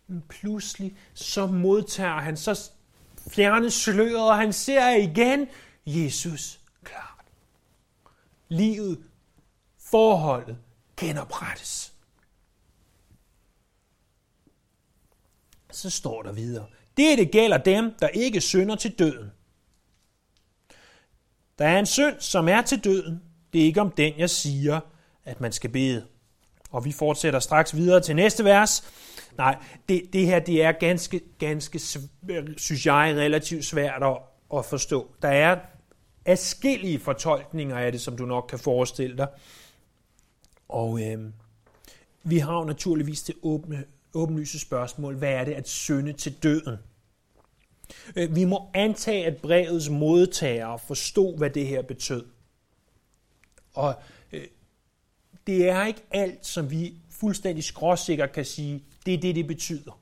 Men 0.06 0.24
pludselig 0.28 0.96
så 1.14 1.46
modtager 1.46 2.20
han, 2.20 2.36
så 2.36 2.70
fjernes 3.30 3.74
sløret, 3.74 4.30
og 4.30 4.36
han 4.36 4.52
ser 4.52 4.90
igen 4.90 5.48
Jesus 5.86 6.60
klart. 6.84 7.24
Livet, 8.48 9.04
forholdet 9.78 10.58
genoprettes. 10.96 11.94
Så 15.78 15.90
står 15.90 16.22
der 16.22 16.32
videre. 16.32 16.66
Det, 16.96 17.18
det 17.18 17.30
gælder 17.30 17.58
dem, 17.58 17.94
der 18.00 18.08
ikke 18.08 18.40
synder 18.40 18.76
til 18.76 18.98
døden. 18.98 19.30
Der 21.58 21.66
er 21.66 21.78
en 21.78 21.86
synd, 21.86 22.20
som 22.20 22.48
er 22.48 22.62
til 22.62 22.84
døden. 22.84 23.22
Det 23.52 23.60
er 23.60 23.64
ikke 23.64 23.80
om 23.80 23.90
den, 23.90 24.18
jeg 24.18 24.30
siger, 24.30 24.80
at 25.24 25.40
man 25.40 25.52
skal 25.52 25.70
bede. 25.70 26.06
Og 26.70 26.84
vi 26.84 26.92
fortsætter 26.92 27.40
straks 27.40 27.76
videre 27.76 28.00
til 28.00 28.16
næste 28.16 28.44
vers. 28.44 28.84
Nej, 29.36 29.58
det, 29.88 30.02
det 30.12 30.26
her 30.26 30.38
det 30.38 30.62
er 30.62 30.72
ganske, 30.72 31.20
ganske, 31.38 31.78
synes 32.56 32.86
jeg, 32.86 33.14
relativt 33.16 33.64
svært 33.64 34.02
at, 34.02 34.16
at 34.58 34.64
forstå. 34.64 35.14
Der 35.22 35.28
er 35.28 35.58
adskillige 36.24 37.00
fortolkninger 37.00 37.78
af 37.78 37.92
det, 37.92 38.00
som 38.00 38.16
du 38.16 38.26
nok 38.26 38.46
kan 38.48 38.58
forestille 38.58 39.16
dig. 39.16 39.28
Og 40.68 41.00
øh, 41.02 41.18
vi 42.22 42.38
har 42.38 42.58
jo 42.58 42.64
naturligvis 42.64 43.22
det 43.22 43.34
åbne 43.42 43.84
åbenlyse 44.14 44.58
spørgsmål, 44.58 45.16
hvad 45.16 45.32
er 45.32 45.44
det 45.44 45.52
at 45.52 45.68
synde 45.68 46.12
til 46.12 46.42
døden? 46.42 46.76
Øh, 48.16 48.36
vi 48.36 48.44
må 48.44 48.70
antage, 48.74 49.26
at 49.26 49.36
brevets 49.36 49.90
modtagere 49.90 50.78
forstod, 50.78 51.38
hvad 51.38 51.50
det 51.50 51.66
her 51.66 51.82
betød. 51.82 52.24
Og 53.74 53.94
øh, 54.32 54.44
det 55.46 55.68
er 55.68 55.86
ikke 55.86 56.02
alt, 56.10 56.46
som 56.46 56.70
vi 56.70 56.94
fuldstændig 57.10 57.64
skråsikkert 57.64 58.32
kan 58.32 58.44
sige, 58.44 58.84
det 59.06 59.14
er 59.14 59.18
det, 59.18 59.34
det 59.34 59.46
betyder. 59.46 60.00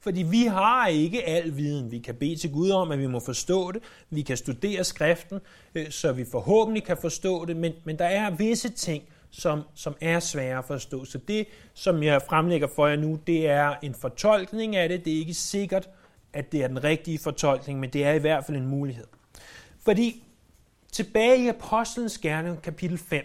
Fordi 0.00 0.22
vi 0.22 0.44
har 0.44 0.86
ikke 0.86 1.24
al 1.24 1.56
viden. 1.56 1.90
Vi 1.90 1.98
kan 1.98 2.14
bede 2.14 2.36
til 2.36 2.52
Gud 2.52 2.70
om, 2.70 2.90
at 2.90 2.98
vi 2.98 3.06
må 3.06 3.20
forstå 3.20 3.72
det. 3.72 3.82
Vi 4.10 4.22
kan 4.22 4.36
studere 4.36 4.84
skriften, 4.84 5.40
øh, 5.74 5.90
så 5.90 6.12
vi 6.12 6.24
forhåbentlig 6.24 6.84
kan 6.84 6.96
forstå 7.00 7.44
det. 7.44 7.56
Men, 7.56 7.72
men 7.84 7.98
der 7.98 8.04
er 8.04 8.30
visse 8.30 8.68
ting, 8.68 9.04
som, 9.30 9.62
som 9.74 9.94
er 10.00 10.20
svære 10.20 10.58
at 10.58 10.64
forstå. 10.64 11.04
Så 11.04 11.18
det, 11.18 11.46
som 11.74 12.02
jeg 12.02 12.22
fremlægger 12.22 12.68
for 12.74 12.86
jer 12.86 12.96
nu, 12.96 13.18
det 13.26 13.48
er 13.48 13.74
en 13.82 13.94
fortolkning 13.94 14.76
af 14.76 14.88
det. 14.88 15.04
Det 15.04 15.14
er 15.14 15.18
ikke 15.18 15.34
sikkert, 15.34 15.88
at 16.32 16.52
det 16.52 16.62
er 16.62 16.68
den 16.68 16.84
rigtige 16.84 17.18
fortolkning, 17.18 17.80
men 17.80 17.90
det 17.90 18.04
er 18.04 18.12
i 18.12 18.18
hvert 18.18 18.44
fald 18.44 18.56
en 18.56 18.66
mulighed. 18.66 19.06
Fordi 19.84 20.24
tilbage 20.92 21.44
i 21.44 21.48
Apostlenes 21.48 22.18
Gerning, 22.18 22.62
kapitel 22.62 22.98
5, 22.98 23.24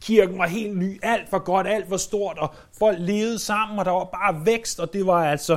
kirken 0.00 0.38
var 0.38 0.46
helt 0.46 0.78
ny, 0.78 0.98
alt 1.02 1.32
var 1.32 1.38
godt, 1.38 1.66
alt 1.66 1.90
var 1.90 1.96
stort, 1.96 2.38
og 2.38 2.54
folk 2.78 2.96
levede 3.00 3.38
sammen, 3.38 3.78
og 3.78 3.84
der 3.84 3.90
var 3.90 4.04
bare 4.04 4.46
vækst, 4.46 4.80
og 4.80 4.92
det 4.92 5.06
var 5.06 5.30
altså 5.30 5.56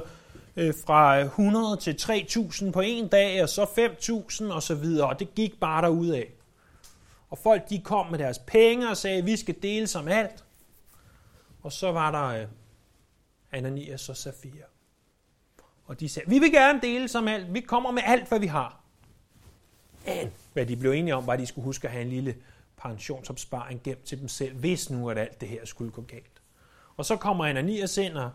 øh, 0.56 0.74
fra 0.86 1.20
100 1.20 1.78
til 1.78 1.98
3000 1.98 2.74
på 2.74 2.82
en 2.82 3.08
dag, 3.08 3.44
og 3.44 3.50
så 3.50 3.66
5000 3.76 4.52
og 4.52 4.64
så 4.64 4.76
videre, 4.76 5.10
og 5.10 5.20
det 5.20 5.36
gik 5.36 5.60
bare 5.60 5.82
derud 5.82 6.10
af. 6.10 6.34
Og 7.30 7.38
folk 7.38 7.70
de 7.70 7.80
kom 7.80 8.12
med 8.12 8.20
deres 8.20 8.40
penge 8.40 8.90
og 8.90 8.98
sagde, 8.98 9.26
vi 9.26 9.38
skal 9.38 9.56
dele 9.62 9.88
som 9.88 10.08
alt. 10.08 10.44
Og 11.62 11.72
så 11.72 11.92
var 11.92 12.12
der 12.12 12.42
øh, 12.42 12.48
Ananias 13.52 14.10
og 14.10 14.18
Safira. 14.18 14.66
Og 15.86 16.00
de 16.00 16.10
sagde, 16.10 16.30
vi 16.30 16.40
vil 16.40 16.52
gerne 16.52 16.82
dele 16.82 17.08
som 17.08 17.28
alt. 17.28 17.54
Vi 17.54 17.60
kommer 17.60 17.92
med 17.92 18.02
alt, 18.06 18.28
hvad 18.30 18.40
vi 18.40 18.48
har. 18.48 18.80
Men 20.06 20.32
hvad 20.54 20.66
de 20.66 20.76
blev 20.76 20.92
enige 20.92 21.16
om, 21.16 21.28
var, 21.28 21.34
at 21.34 21.40
de 21.40 21.46
skulle 21.46 21.66
huske 21.66 21.88
at 21.88 21.92
have 21.92 22.02
en 22.02 22.10
lille 22.10 22.36
pensionsopsparing 22.78 23.84
gemt 23.84 24.04
til 24.04 24.20
dem 24.20 24.28
selv, 24.28 24.56
hvis 24.56 24.90
nu 24.90 25.10
at 25.10 25.18
alt 25.18 25.42
det 25.42 25.50
her 25.50 25.66
skulle 25.66 25.92
gå 25.92 26.02
galt. 26.02 26.42
Og 26.98 27.06
så 27.06 27.16
kommer 27.16 27.46
Ananias 27.46 27.98
ind, 27.98 28.14
og 28.14 28.32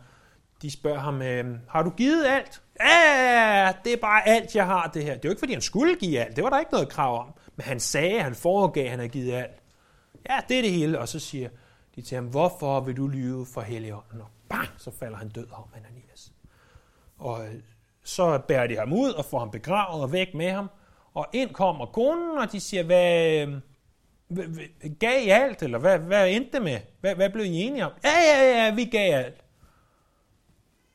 de 0.62 0.70
spørger 0.70 0.98
ham, 0.98 1.22
øh, 1.22 1.58
har 1.68 1.82
du 1.82 1.90
givet 1.90 2.26
alt? 2.26 2.62
Ja, 2.80 3.72
det 3.84 3.92
er 3.92 3.96
bare 3.96 4.28
alt, 4.28 4.56
jeg 4.56 4.66
har 4.66 4.90
det 4.94 5.04
her. 5.04 5.14
Det 5.14 5.24
er 5.24 5.28
jo 5.28 5.30
ikke, 5.30 5.40
fordi 5.40 5.52
han 5.52 5.62
skulle 5.62 5.96
give 5.96 6.20
alt. 6.20 6.36
Det 6.36 6.44
var 6.44 6.50
der 6.50 6.58
ikke 6.58 6.72
noget 6.72 6.88
krav 6.88 7.20
om. 7.20 7.34
Men 7.56 7.64
han 7.64 7.80
sagde, 7.80 8.22
han 8.22 8.34
foregav, 8.34 8.88
han 8.88 8.98
havde 8.98 9.08
givet 9.08 9.32
alt. 9.32 9.62
Ja, 10.30 10.40
det 10.48 10.58
er 10.58 10.62
det 10.62 10.70
hele. 10.70 10.98
Og 10.98 11.08
så 11.08 11.18
siger 11.18 11.48
de 11.96 12.02
til 12.02 12.14
ham, 12.14 12.26
hvorfor 12.26 12.80
vil 12.80 12.96
du 12.96 13.06
lyve 13.06 13.46
for 13.46 13.60
Helligånden? 13.60 14.20
Og 14.20 14.28
bang, 14.48 14.68
så 14.78 14.90
falder 14.90 15.16
han 15.16 15.28
død 15.28 15.46
om 15.52 15.64
Ananias. 15.76 16.32
Og 17.18 17.46
øh, 17.46 17.54
så 18.04 18.38
bærer 18.38 18.66
de 18.66 18.76
ham 18.76 18.92
ud 18.92 19.12
og 19.12 19.24
får 19.24 19.38
ham 19.38 19.50
begravet 19.50 20.02
og 20.02 20.12
væk 20.12 20.34
med 20.34 20.50
ham. 20.50 20.70
Og 21.14 21.26
ind 21.32 21.50
kommer 21.50 21.86
konen, 21.86 22.38
og 22.38 22.52
de 22.52 22.60
siger, 22.60 22.82
hvad, 22.82 23.46
øh, 23.46 23.60
gav 25.00 25.22
I 25.22 25.28
alt, 25.28 25.62
eller 25.62 25.78
hvad, 25.78 25.98
hvad 25.98 26.28
endte 26.28 26.52
det 26.52 26.62
med? 26.62 26.80
Hvad, 27.00 27.14
hvad 27.14 27.30
blev 27.30 27.44
I 27.44 27.62
enige 27.62 27.86
om? 27.86 27.92
Ja, 28.04 28.10
ja, 28.10 28.64
ja, 28.64 28.74
vi 28.74 28.84
gav 28.84 29.14
alt. 29.14 29.44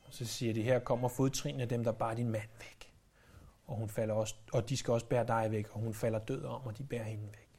Og 0.07 0.13
så 0.13 0.25
siger 0.25 0.53
de, 0.53 0.61
her 0.61 0.79
kommer 0.79 1.07
fodtrinene 1.07 1.63
af 1.63 1.69
dem, 1.69 1.83
der 1.83 1.91
bar 1.91 2.13
din 2.13 2.29
mand 2.29 2.49
væk. 2.59 2.78
Og, 3.69 3.75
hun 3.75 3.89
falder 3.89 4.13
også, 4.13 4.35
og 4.53 4.69
de 4.69 4.77
skal 4.77 4.91
også 4.91 5.05
bære 5.05 5.27
dig 5.27 5.47
væk, 5.51 5.67
og 5.71 5.79
hun 5.79 5.93
falder 5.93 6.19
død 6.19 6.43
om, 6.43 6.61
og 6.65 6.77
de 6.77 6.83
bærer 6.83 7.03
hende 7.03 7.23
væk. 7.23 7.49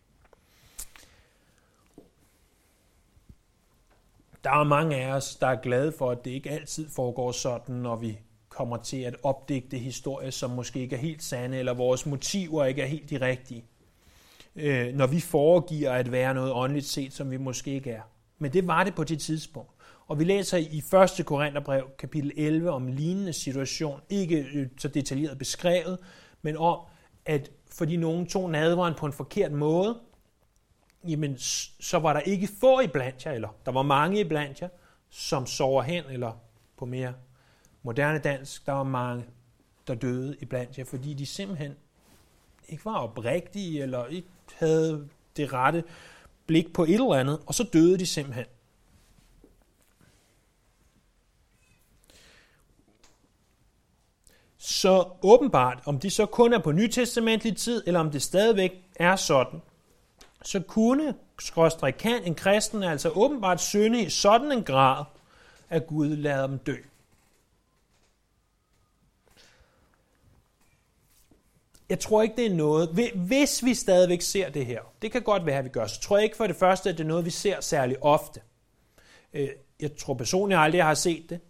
Der 4.44 4.50
er 4.50 4.64
mange 4.64 4.96
af 4.96 5.12
os, 5.12 5.36
der 5.36 5.46
er 5.46 5.60
glade 5.60 5.92
for, 5.92 6.10
at 6.10 6.24
det 6.24 6.30
ikke 6.30 6.50
altid 6.50 6.90
foregår 6.90 7.32
sådan, 7.32 7.74
når 7.74 7.96
vi 7.96 8.18
kommer 8.48 8.76
til 8.76 9.02
at 9.02 9.16
opdigte 9.22 9.78
historier, 9.78 10.30
som 10.30 10.50
måske 10.50 10.80
ikke 10.80 10.96
er 10.96 11.00
helt 11.00 11.22
sande, 11.22 11.58
eller 11.58 11.74
vores 11.74 12.06
motiver 12.06 12.64
ikke 12.64 12.82
er 12.82 12.86
helt 12.86 13.10
de 13.10 13.20
rigtige. 13.20 13.64
Øh, 14.56 14.94
når 14.94 15.06
vi 15.06 15.20
foregiver 15.20 15.92
at 15.92 16.12
være 16.12 16.34
noget 16.34 16.52
åndeligt 16.52 16.86
set, 16.86 17.12
som 17.12 17.30
vi 17.30 17.36
måske 17.36 17.70
ikke 17.70 17.90
er. 17.90 18.02
Men 18.38 18.52
det 18.52 18.66
var 18.66 18.84
det 18.84 18.94
på 18.94 19.04
det 19.04 19.20
tidspunkt. 19.20 19.70
Og 20.10 20.18
vi 20.18 20.24
læser 20.24 20.58
i 20.58 20.82
1. 21.20 21.26
Korintherbrev, 21.26 21.90
kapitel 21.98 22.32
11, 22.36 22.70
om 22.70 22.86
lignende 22.86 23.32
situation, 23.32 24.00
ikke 24.08 24.46
øh, 24.54 24.68
så 24.78 24.88
detaljeret 24.88 25.38
beskrevet, 25.38 25.98
men 26.42 26.56
om, 26.56 26.80
at 27.26 27.50
fordi 27.72 27.96
nogen 27.96 28.26
tog 28.26 28.50
nadveren 28.50 28.94
på 28.94 29.06
en 29.06 29.12
forkert 29.12 29.52
måde, 29.52 29.98
jamen 31.08 31.38
så 31.80 31.98
var 31.98 32.12
der 32.12 32.20
ikke 32.20 32.48
få 32.60 32.80
i 32.80 32.86
blandt 32.86 33.26
jer, 33.26 33.32
eller 33.32 33.48
der 33.66 33.72
var 33.72 33.82
mange 33.82 34.20
i 34.20 34.24
blandt 34.24 34.60
jer, 34.60 34.68
som 35.10 35.46
sover 35.46 35.82
hen, 35.82 36.04
eller 36.10 36.32
på 36.76 36.86
mere 36.86 37.14
moderne 37.82 38.18
dansk, 38.18 38.66
der 38.66 38.72
var 38.72 38.84
mange, 38.84 39.24
der 39.86 39.94
døde 39.94 40.36
i 40.40 40.44
blandt 40.44 40.78
jer, 40.78 40.84
fordi 40.84 41.14
de 41.14 41.26
simpelthen 41.26 41.74
ikke 42.68 42.84
var 42.84 42.98
oprigtige, 42.98 43.82
eller 43.82 44.06
ikke 44.06 44.28
havde 44.54 45.08
det 45.36 45.52
rette 45.52 45.84
blik 46.46 46.72
på 46.72 46.84
et 46.84 46.94
eller 46.94 47.14
andet, 47.14 47.40
og 47.46 47.54
så 47.54 47.64
døde 47.72 47.98
de 47.98 48.06
simpelthen. 48.06 48.46
Så 54.62 55.08
åbenbart, 55.22 55.82
om 55.84 55.98
det 55.98 56.12
så 56.12 56.26
kun 56.26 56.52
er 56.52 56.58
på 56.58 56.72
nytestamentlig 56.72 57.56
tid, 57.56 57.82
eller 57.86 58.00
om 58.00 58.10
det 58.10 58.22
stadigvæk 58.22 58.84
er 58.96 59.16
sådan, 59.16 59.62
så 60.42 60.60
kunne, 60.60 61.14
skråstrej 61.38 61.90
kan 61.90 62.24
en 62.24 62.34
kristen 62.34 62.82
altså 62.82 63.10
åbenbart 63.10 63.60
synde 63.60 64.02
i 64.02 64.10
sådan 64.10 64.52
en 64.52 64.64
grad, 64.64 65.04
at 65.70 65.86
Gud 65.86 66.08
lader 66.08 66.46
dem 66.46 66.58
dø. 66.58 66.76
Jeg 71.88 72.00
tror 72.00 72.22
ikke, 72.22 72.36
det 72.36 72.46
er 72.46 72.54
noget, 72.54 73.12
hvis 73.14 73.64
vi 73.64 73.74
stadigvæk 73.74 74.22
ser 74.22 74.50
det 74.50 74.66
her, 74.66 74.80
det 75.02 75.12
kan 75.12 75.22
godt 75.22 75.46
være, 75.46 75.58
at 75.58 75.64
vi 75.64 75.68
gør, 75.68 75.86
så 75.86 76.00
tror 76.00 76.16
jeg 76.16 76.24
ikke 76.24 76.36
for 76.36 76.46
det 76.46 76.56
første, 76.56 76.90
at 76.90 76.98
det 76.98 77.04
er 77.04 77.08
noget, 77.08 77.24
vi 77.24 77.30
ser 77.30 77.60
særlig 77.60 78.02
ofte. 78.02 78.40
Øh, 79.32 79.48
jeg 79.80 79.96
tror 79.96 80.14
personligt 80.14 80.60
aldrig, 80.60 80.78
jeg 80.78 80.86
har 80.86 80.94
set 80.94 81.30
det. 81.30 81.40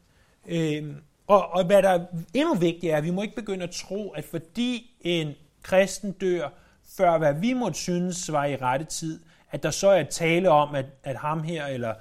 Øh, 0.46 0.94
og, 1.30 1.50
og 1.50 1.64
hvad 1.64 1.82
der 1.82 1.88
er 1.88 2.06
endnu 2.34 2.54
vigtigere 2.54 2.92
er, 2.94 2.98
at 2.98 3.04
vi 3.04 3.10
må 3.10 3.22
ikke 3.22 3.34
begynde 3.34 3.64
at 3.64 3.70
tro, 3.70 4.10
at 4.10 4.24
fordi 4.24 4.96
en 5.00 5.34
kristen 5.62 6.12
dør, 6.12 6.48
før 6.96 7.18
hvad 7.18 7.34
vi 7.34 7.52
måtte 7.52 7.78
synes 7.78 8.32
var 8.32 8.44
i 8.44 8.56
rette 8.56 8.84
tid, 8.84 9.20
at 9.50 9.62
der 9.62 9.70
så 9.70 9.88
er 9.88 10.02
tale 10.02 10.50
om, 10.50 10.74
at, 10.74 10.86
at 11.04 11.16
ham 11.16 11.42
her 11.42 11.66
eller 11.66 11.94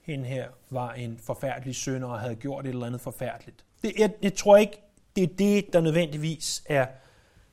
hende 0.00 0.24
her 0.24 0.48
var 0.70 0.92
en 0.92 1.20
forfærdelig 1.22 1.76
sønder 1.76 2.08
og 2.08 2.20
havde 2.20 2.34
gjort 2.34 2.64
et 2.64 2.68
eller 2.68 2.86
andet 2.86 3.00
forfærdeligt. 3.00 3.64
Det, 3.82 3.92
jeg, 3.98 4.10
jeg 4.22 4.34
tror 4.34 4.56
ikke, 4.56 4.82
det 5.16 5.24
er 5.24 5.36
det, 5.38 5.72
der 5.72 5.80
nødvendigvis 5.80 6.62
er, 6.66 6.86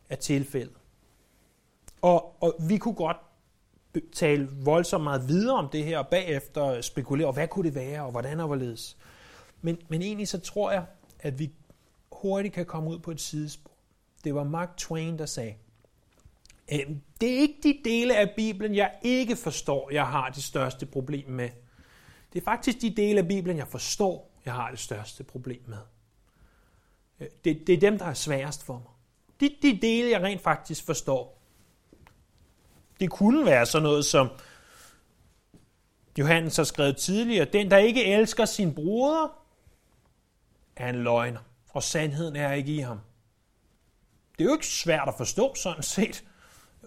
er 0.09 0.15
tilfældet. 0.15 0.75
Og, 2.01 2.43
og 2.43 2.55
vi 2.69 2.77
kunne 2.77 2.95
godt 2.95 3.17
tale 4.13 4.49
voldsomt 4.51 5.03
meget 5.03 5.27
videre 5.27 5.57
om 5.57 5.69
det 5.69 5.83
her, 5.83 5.97
og 5.97 6.07
bagefter 6.07 6.81
spekulere, 6.81 7.31
hvad 7.31 7.47
kunne 7.47 7.65
det 7.65 7.75
være, 7.75 8.03
og 8.03 8.11
hvordan 8.11 8.39
og 8.39 8.47
hvorledes. 8.47 8.97
Men, 9.65 9.77
men 9.87 10.01
egentlig 10.01 10.27
så 10.27 10.39
tror 10.39 10.71
jeg, 10.71 10.83
at 11.25 11.39
vi 11.39 11.51
hurtigt 12.11 12.53
kan 12.53 12.65
komme 12.65 12.89
ud 12.89 12.99
på 12.99 13.11
et 13.11 13.21
sidespor. 13.21 13.71
Det 14.23 14.35
var 14.35 14.43
Mark 14.43 14.77
Twain, 14.77 15.19
der 15.19 15.25
sagde, 15.25 15.55
øhm, 16.71 17.01
det 17.21 17.29
er 17.29 17.39
ikke 17.39 17.59
de 17.63 17.79
dele 17.85 18.17
af 18.17 18.33
Bibelen, 18.35 18.75
jeg 18.75 18.91
ikke 19.01 19.35
forstår, 19.35 19.89
jeg 19.91 20.07
har 20.07 20.29
det 20.29 20.43
største 20.43 20.85
problem 20.85 21.29
med. 21.29 21.49
Det 22.33 22.41
er 22.41 22.43
faktisk 22.45 22.81
de 22.81 22.89
dele 22.89 23.19
af 23.19 23.27
Bibelen, 23.27 23.57
jeg 23.57 23.67
forstår, 23.67 24.31
jeg 24.45 24.53
har 24.53 24.69
det 24.69 24.79
største 24.79 25.23
problem 25.23 25.61
med. 25.67 25.77
Øh, 27.19 27.27
det, 27.45 27.67
det 27.67 27.75
er 27.75 27.79
dem, 27.79 27.97
der 27.97 28.05
er 28.05 28.13
sværest 28.13 28.63
for 28.63 28.73
mig. 28.73 28.91
De, 29.39 29.55
de 29.61 29.79
dele, 29.81 30.09
jeg 30.09 30.21
rent 30.21 30.41
faktisk 30.41 30.85
forstår. 30.85 31.41
Det 32.99 33.09
kunne 33.09 33.45
være 33.45 33.65
sådan 33.65 33.83
noget 33.83 34.05
som, 34.05 34.29
Johannes 36.19 36.57
har 36.57 36.63
skrevet 36.63 36.97
tidligere, 36.97 37.45
den, 37.45 37.71
der 37.71 37.77
ikke 37.77 38.05
elsker 38.05 38.45
sin 38.45 38.75
broder, 38.75 39.44
er 40.77 40.89
en 40.89 40.95
løgner, 40.95 41.39
og 41.69 41.83
sandheden 41.83 42.35
er 42.35 42.51
ikke 42.51 42.75
i 42.75 42.79
ham. 42.79 42.99
Det 44.37 44.43
er 44.43 44.45
jo 44.45 44.53
ikke 44.53 44.67
svært 44.67 45.07
at 45.07 45.13
forstå 45.17 45.55
sådan 45.55 45.83
set, 45.83 46.23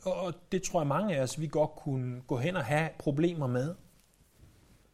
og 0.02 0.34
det 0.52 0.62
tror 0.62 0.80
jeg 0.80 0.86
mange 0.86 1.16
af 1.16 1.22
os, 1.22 1.40
vi 1.40 1.46
godt 1.46 1.70
kunne 1.76 2.20
gå 2.26 2.36
hen 2.36 2.56
og 2.56 2.64
have 2.64 2.88
problemer 2.98 3.46
med. 3.46 3.74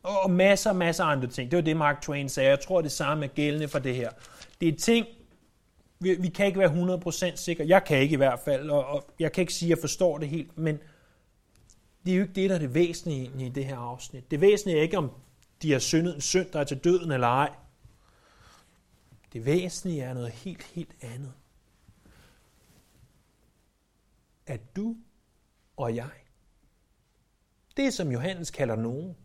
Og 0.02 0.30
masser 0.30 0.70
og 0.70 0.76
masser 0.76 1.04
af 1.04 1.12
andre 1.12 1.28
ting. 1.28 1.50
Det 1.50 1.57
var 1.57 1.62
det, 1.62 1.76
Mark 1.76 2.02
Twain 2.02 2.28
sagde. 2.28 2.50
Jeg 2.50 2.61
tror, 2.61 2.83
det 2.83 2.92
samme 2.92 3.24
er 3.24 3.28
gældende 3.28 3.68
for 3.68 3.78
det 3.78 3.96
her. 3.96 4.11
Det 4.61 4.68
er 4.68 4.76
ting, 4.76 5.07
vi, 5.98 6.14
vi 6.14 6.28
kan 6.28 6.46
ikke 6.46 6.59
være 6.59 7.30
100% 7.33 7.37
sikre. 7.37 7.64
Jeg 7.68 7.85
kan 7.85 7.98
ikke 7.98 8.12
i 8.12 8.16
hvert 8.16 8.40
fald, 8.44 8.70
og, 8.70 8.85
og 8.85 9.11
jeg 9.18 9.33
kan 9.33 9.42
ikke 9.42 9.54
sige, 9.54 9.66
at 9.66 9.70
jeg 9.70 9.78
forstår 9.78 10.18
det 10.18 10.28
helt, 10.28 10.59
men 10.59 10.78
det 12.07 12.12
er 12.12 12.16
jo 12.16 12.22
ikke 12.22 12.35
det, 12.35 12.50
der 12.50 12.57
er 12.57 12.61
det 12.61 12.74
væsentlige 12.74 13.30
i 13.38 13.48
det 13.48 13.64
her 13.64 13.76
afsnit. 13.76 14.30
Det 14.30 14.40
væsentlige 14.40 14.78
er 14.78 14.83
ikke, 14.83 14.98
om 14.98 15.11
de 15.62 15.72
har 15.72 15.78
syndet 15.78 16.14
en 16.14 16.20
synd, 16.20 16.46
der 16.52 16.61
er 16.61 16.64
til 16.64 16.78
døden 16.78 17.12
eller 17.12 17.28
ej. 17.28 17.50
Det 19.35 19.44
væsentlige 19.44 20.03
er 20.03 20.14
noget 20.14 20.31
helt, 20.31 20.62
helt 20.62 20.94
andet. 21.01 21.33
At 24.47 24.77
du 24.77 24.97
og 25.77 25.94
jeg, 25.94 26.11
det 27.77 27.94
som 27.94 28.12
Johannes 28.12 28.51
kalder 28.51 28.77
nogen, 28.77 29.16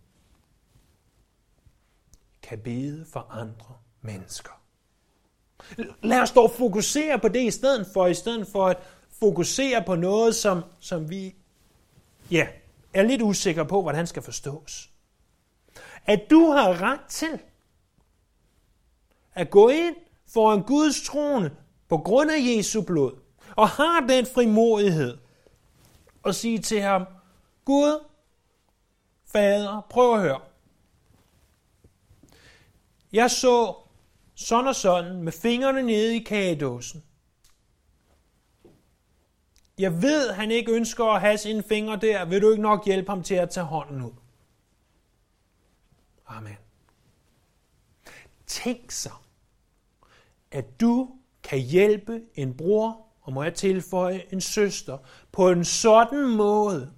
kan 2.41 2.59
bede 2.59 3.05
for 3.05 3.19
andre 3.19 3.77
mennesker. 4.01 4.61
Lad 6.03 6.21
os 6.21 6.31
dog 6.31 6.51
fokusere 6.51 7.19
på 7.19 7.27
det 7.27 7.43
i 7.43 7.51
stedet 7.51 7.87
for, 7.93 8.07
i 8.07 8.13
stedet 8.13 8.47
for 8.47 8.67
at 8.67 8.77
fokusere 9.09 9.83
på 9.83 9.95
noget, 9.95 10.35
som, 10.35 10.63
som 10.79 11.09
vi 11.09 11.35
ja, 12.31 12.47
er 12.93 13.03
lidt 13.03 13.21
usikre 13.21 13.65
på, 13.65 13.81
hvordan 13.81 14.07
skal 14.07 14.23
forstås. 14.23 14.91
At 16.05 16.21
du 16.29 16.49
har 16.49 16.81
ret 16.81 17.05
til 17.09 17.39
at 19.33 19.49
gå 19.49 19.69
ind 19.69 19.95
for 20.33 20.53
en 20.53 20.63
Guds 20.63 21.01
trone 21.01 21.51
på 21.89 21.97
grund 21.97 22.31
af 22.31 22.37
Jesu 22.39 22.81
blod, 22.81 23.19
og 23.55 23.69
har 23.69 24.05
den 24.09 24.25
frimodighed 24.25 25.17
og 26.23 26.35
sige 26.35 26.59
til 26.59 26.81
ham, 26.81 27.05
Gud, 27.65 28.05
Fader, 29.25 29.81
prøv 29.89 30.13
at 30.13 30.21
høre. 30.21 30.39
Jeg 33.13 33.31
så 33.31 33.75
sådan 34.35 34.67
og 34.67 34.75
sådan 34.75 35.23
med 35.23 35.31
fingrene 35.31 35.83
nede 35.83 36.15
i 36.15 36.19
kagedåsen. 36.19 37.03
Jeg 39.77 40.01
ved, 40.01 40.31
han 40.31 40.51
ikke 40.51 40.71
ønsker 40.71 41.05
at 41.05 41.21
have 41.21 41.37
sine 41.37 41.63
fingre 41.63 41.95
der. 41.95 42.25
Vil 42.25 42.41
du 42.41 42.51
ikke 42.51 42.61
nok 42.61 42.85
hjælpe 42.85 43.09
ham 43.09 43.23
til 43.23 43.35
at 43.35 43.49
tage 43.49 43.65
hånden 43.65 44.01
ud? 44.01 44.11
Amen. 46.27 46.57
Tænk 48.49 48.91
sig, 48.91 49.11
at 50.51 50.79
du 50.81 51.09
kan 51.43 51.59
hjælpe 51.59 52.21
en 52.35 52.57
bror, 52.57 53.05
og 53.21 53.33
må 53.33 53.43
jeg 53.43 53.53
tilføje 53.53 54.23
en 54.31 54.41
søster, 54.41 54.97
på 55.31 55.49
en 55.49 55.65
sådan 55.65 56.29
måde, 56.29 56.93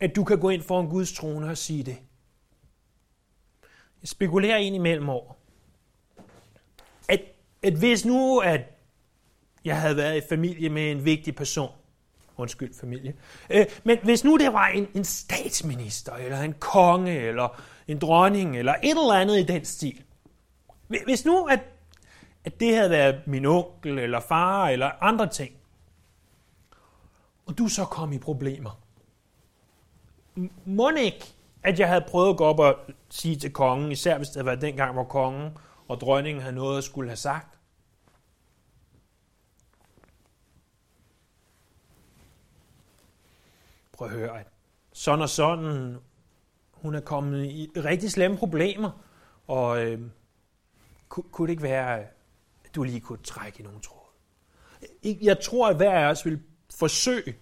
at 0.00 0.16
du 0.16 0.24
kan 0.24 0.40
gå 0.40 0.48
ind 0.48 0.62
for 0.62 0.80
en 0.80 0.88
Guds 0.88 1.12
trone 1.12 1.50
og 1.50 1.58
sige 1.58 1.82
det. 1.82 1.98
Jeg 4.00 4.08
spekulerer 4.08 4.56
ind 4.56 4.74
imellem 4.74 5.08
over, 5.08 5.32
at, 7.08 7.20
at 7.62 7.72
hvis 7.72 8.04
nu, 8.04 8.38
at 8.38 8.60
jeg 9.64 9.80
havde 9.80 9.96
været 9.96 10.16
i 10.16 10.28
familie 10.28 10.68
med 10.68 10.90
en 10.90 11.04
vigtig 11.04 11.34
person, 11.34 11.70
Undskyld, 12.38 12.74
familie. 12.74 13.14
Øh, 13.50 13.66
men 13.84 13.98
hvis 14.02 14.24
nu 14.24 14.36
det 14.36 14.52
var 14.52 14.68
en, 14.68 14.88
en 14.94 15.04
statsminister, 15.04 16.12
eller 16.12 16.40
en 16.40 16.52
konge, 16.52 17.18
eller 17.18 17.62
en 17.88 17.98
dronning, 17.98 18.58
eller 18.58 18.74
et 18.82 18.90
eller 18.90 19.14
andet 19.14 19.38
i 19.38 19.42
den 19.42 19.64
stil. 19.64 20.02
Hvis 20.88 21.24
nu, 21.24 21.44
at, 21.44 21.60
at 22.44 22.60
det 22.60 22.76
havde 22.76 22.90
været 22.90 23.26
min 23.26 23.46
onkel, 23.46 23.98
eller 23.98 24.20
far, 24.20 24.68
eller 24.68 24.90
andre 25.00 25.28
ting, 25.28 25.52
og 27.46 27.58
du 27.58 27.68
så 27.68 27.84
kom 27.84 28.12
i 28.12 28.18
problemer. 28.18 28.80
Må 30.64 30.90
ikke, 30.90 31.34
at 31.62 31.78
jeg 31.78 31.88
havde 31.88 32.04
prøvet 32.08 32.30
at 32.30 32.36
gå 32.36 32.44
op 32.44 32.58
og 32.58 32.76
sige 33.08 33.36
til 33.36 33.52
kongen, 33.52 33.92
især 33.92 34.16
hvis 34.16 34.28
det 34.28 34.44
var 34.44 34.54
dengang, 34.54 34.92
hvor 34.92 35.04
kongen 35.04 35.58
og 35.88 36.00
dronningen 36.00 36.42
havde 36.42 36.54
noget 36.54 36.78
at 36.78 36.84
skulle 36.84 37.10
have 37.10 37.16
sagt. 37.16 37.58
Prøv 43.92 44.08
at 44.08 44.14
høre, 44.14 44.40
at 44.40 44.46
sådan 44.92 45.22
og 45.22 45.28
sådan, 45.28 45.96
hun 46.72 46.94
er 46.94 47.00
kommet 47.00 47.44
i 47.44 47.70
rigtig 47.76 48.10
slemme 48.10 48.36
problemer, 48.36 48.90
og 49.46 49.84
øh, 49.84 50.00
kun, 51.08 51.24
kunne 51.32 51.46
det 51.46 51.52
ikke 51.52 51.62
være, 51.62 52.00
at 52.00 52.74
du 52.74 52.82
lige 52.82 53.00
kunne 53.00 53.18
trække 53.22 53.60
i 53.60 53.62
nogle 53.62 53.80
tråde? 53.80 54.06
Jeg 55.22 55.40
tror, 55.40 55.68
at 55.68 55.76
hver 55.76 55.92
af 55.92 56.10
os 56.10 56.24
vil 56.24 56.42
forsøge, 56.74 57.36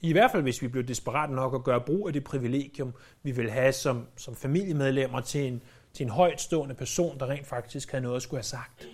i 0.00 0.12
hvert 0.12 0.30
fald 0.30 0.42
hvis 0.42 0.62
vi 0.62 0.68
blev 0.68 0.84
desperat 0.84 1.30
nok, 1.30 1.54
at 1.54 1.64
gøre 1.64 1.80
brug 1.80 2.06
af 2.06 2.12
det 2.12 2.24
privilegium, 2.24 2.94
vi 3.22 3.30
vil 3.30 3.50
have 3.50 3.72
som, 3.72 4.06
som 4.16 4.36
familiemedlemmer 4.36 5.20
til 5.20 5.46
en, 5.46 5.62
til 5.92 6.04
en 6.04 6.10
højtstående 6.10 6.74
person, 6.74 7.20
der 7.20 7.26
rent 7.26 7.46
faktisk 7.46 7.90
havde 7.90 8.02
noget 8.02 8.16
at 8.16 8.22
skulle 8.22 8.38
have 8.38 8.44
sagt. 8.44 8.88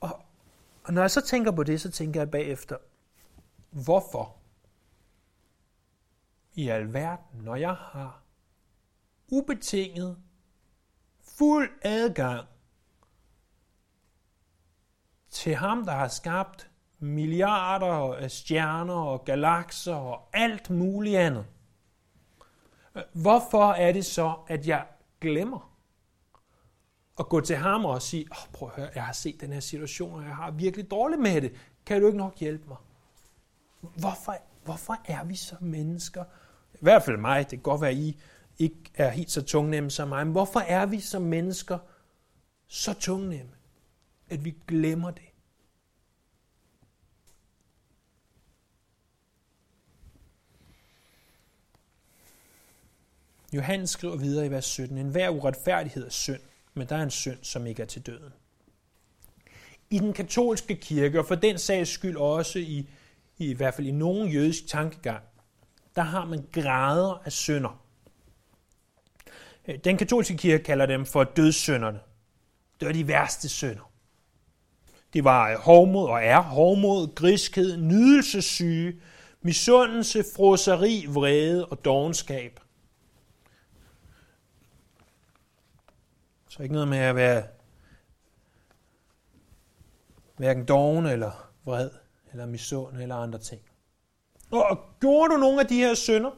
Og, 0.00 0.20
og 0.84 0.92
når 0.92 1.00
jeg 1.00 1.10
så 1.10 1.20
tænker 1.20 1.50
på 1.50 1.62
det, 1.62 1.80
så 1.80 1.90
tænker 1.90 2.20
jeg 2.20 2.30
bagefter, 2.30 2.76
hvorfor 3.70 4.36
i 6.54 6.68
alverden, 6.68 7.42
når 7.42 7.56
jeg 7.56 7.74
har 7.74 8.22
ubetinget 9.28 10.16
fuld 11.38 11.70
adgang 11.82 12.46
til 15.30 15.54
ham, 15.54 15.84
der 15.84 15.92
har 15.92 16.08
skabt 16.08 16.70
milliarder 16.98 18.14
af 18.14 18.30
stjerner 18.30 18.94
og 18.94 19.24
galakser 19.24 19.94
og 19.94 20.28
alt 20.32 20.70
muligt 20.70 21.18
andet. 21.18 21.46
Hvorfor 23.12 23.72
er 23.72 23.92
det 23.92 24.06
så, 24.06 24.34
at 24.48 24.66
jeg 24.66 24.86
glemmer 25.20 25.74
at 27.18 27.28
gå 27.28 27.40
til 27.40 27.56
ham 27.56 27.84
og 27.84 28.02
sige, 28.02 28.26
oh, 28.30 28.52
prøv 28.52 28.68
at 28.68 28.76
høre, 28.76 28.90
jeg 28.94 29.04
har 29.04 29.12
set 29.12 29.40
den 29.40 29.52
her 29.52 29.60
situation, 29.60 30.20
og 30.20 30.26
jeg 30.26 30.36
har 30.36 30.50
virkelig 30.50 30.90
dårligt 30.90 31.22
med 31.22 31.40
det. 31.40 31.52
Kan 31.86 32.00
du 32.00 32.06
ikke 32.06 32.18
nok 32.18 32.36
hjælpe 32.38 32.68
mig? 32.68 32.76
Hvorfor, 33.80 34.36
hvorfor 34.64 34.96
er 35.04 35.24
vi 35.24 35.36
så 35.36 35.56
mennesker? 35.60 36.24
I 36.74 36.78
hvert 36.80 37.02
fald 37.02 37.16
mig, 37.16 37.38
det 37.38 37.50
kan 37.50 37.62
godt 37.62 37.80
være, 37.80 37.94
I 37.94 38.18
ikke 38.58 38.90
er 38.94 39.10
helt 39.10 39.30
så 39.30 39.42
tungnemme 39.42 39.90
som 39.90 40.08
mig, 40.08 40.26
men 40.26 40.32
hvorfor 40.32 40.60
er 40.60 40.86
vi 40.86 41.00
som 41.00 41.22
mennesker 41.22 41.78
så 42.66 42.94
tungnemme, 42.94 43.52
at 44.28 44.44
vi 44.44 44.54
glemmer 44.68 45.10
det? 45.10 45.22
Johannes 53.52 53.90
skriver 53.90 54.16
videre 54.16 54.46
i 54.46 54.50
vers 54.50 54.64
17, 54.64 54.98
en 54.98 55.08
hver 55.08 55.28
uretfærdighed 55.28 56.06
er 56.06 56.10
synd, 56.10 56.40
men 56.74 56.88
der 56.88 56.96
er 56.96 57.02
en 57.02 57.10
synd, 57.10 57.38
som 57.42 57.66
ikke 57.66 57.82
er 57.82 57.86
til 57.86 58.06
døden. 58.06 58.32
I 59.90 59.98
den 59.98 60.12
katolske 60.12 60.76
kirke, 60.76 61.18
og 61.18 61.26
for 61.26 61.34
den 61.34 61.58
sags 61.58 61.90
skyld 61.90 62.16
også 62.16 62.58
i, 62.58 62.88
i, 63.38 63.50
i 63.50 63.52
hvert 63.52 63.74
fald 63.74 63.86
i 63.86 63.90
nogen 63.90 64.28
jødisk 64.28 64.66
tankegang, 64.66 65.24
der 65.96 66.02
har 66.02 66.24
man 66.24 66.46
grader 66.52 67.22
af 67.24 67.32
synder. 67.32 67.87
Øh, 69.68 69.78
den 69.84 69.96
katolske 69.96 70.36
kirke 70.36 70.64
kalder 70.64 70.86
dem 70.86 71.06
for 71.06 71.24
dødssynderne. 71.24 72.00
Det 72.80 72.86
var 72.86 72.92
de 72.92 73.08
værste 73.08 73.48
synder. 73.48 73.92
Det 75.12 75.24
var 75.24 75.50
øh, 75.50 75.58
hovmod 75.58 76.08
og 76.08 76.24
er 76.24 76.40
hovmod, 76.40 77.14
griskhed, 77.14 77.76
nydelsessyge, 77.76 79.00
misundelse, 79.42 80.24
froseri, 80.36 81.06
vrede 81.08 81.66
og 81.66 81.84
dogenskab. 81.84 82.60
Så 86.48 86.62
ikke 86.62 86.72
noget 86.72 86.88
med 86.88 86.98
at 86.98 87.16
være 87.16 87.46
hverken 90.36 90.64
doven 90.64 91.06
eller 91.06 91.50
vred, 91.64 91.90
eller 92.32 92.46
misund 92.46 92.96
eller 92.96 93.16
andre 93.16 93.38
ting. 93.38 93.62
Og 94.50 94.80
gjorde 95.00 95.34
du 95.34 95.38
nogle 95.38 95.60
af 95.60 95.66
de 95.66 95.76
her 95.76 95.94
synder? 95.94 96.30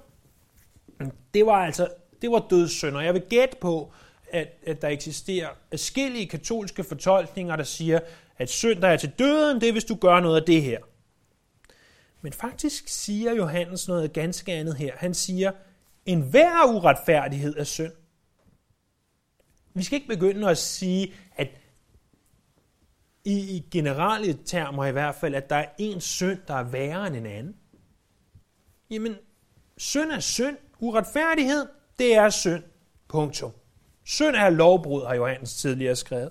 Det 1.34 1.46
var 1.46 1.64
altså 1.64 1.88
det 2.22 2.30
var 2.30 2.46
dødssynder. 2.50 3.00
Jeg 3.00 3.14
vil 3.14 3.22
gætte 3.22 3.56
på, 3.60 3.92
at, 4.32 4.48
at 4.66 4.82
der 4.82 4.88
eksisterer 4.88 5.48
forskellige 5.70 6.26
katolske 6.26 6.84
fortolkninger, 6.84 7.56
der 7.56 7.64
siger, 7.64 8.00
at 8.38 8.50
synd, 8.50 8.80
der 8.80 8.88
er 8.88 8.96
til 8.96 9.12
døden, 9.18 9.60
det 9.60 9.68
er, 9.68 9.72
hvis 9.72 9.84
du 9.84 9.94
gør 9.94 10.20
noget 10.20 10.40
af 10.40 10.46
det 10.46 10.62
her. 10.62 10.78
Men 12.20 12.32
faktisk 12.32 12.88
siger 12.88 13.34
Johannes 13.34 13.88
noget 13.88 14.12
ganske 14.12 14.52
andet 14.52 14.76
her. 14.76 14.92
Han 14.96 15.14
siger, 15.14 15.52
en 16.06 16.20
hver 16.20 16.64
uretfærdighed 16.74 17.56
er 17.56 17.64
synd. 17.64 17.92
Vi 19.74 19.82
skal 19.82 19.96
ikke 19.96 20.08
begynde 20.08 20.50
at 20.50 20.58
sige, 20.58 21.12
at 21.36 21.48
i, 23.24 23.56
i 23.56 23.66
generelle 23.70 24.38
termer 24.44 24.86
i 24.86 24.92
hvert 24.92 25.14
fald, 25.14 25.34
at 25.34 25.50
der 25.50 25.56
er 25.56 25.68
en 25.78 26.00
synd, 26.00 26.38
der 26.48 26.54
er 26.54 26.62
værre 26.62 27.06
end 27.06 27.16
en 27.16 27.26
anden. 27.26 27.56
Jamen, 28.90 29.16
synd 29.76 30.10
er 30.10 30.20
synd. 30.20 30.56
Uretfærdighed, 30.78 31.66
det 32.00 32.14
er 32.14 32.30
synd. 32.30 32.62
Punktum. 33.08 33.52
Synd 34.04 34.36
er 34.36 34.50
lovbrud, 34.50 35.06
har 35.06 35.14
Johannes 35.14 35.54
tidligere 35.54 35.96
skrevet. 35.96 36.30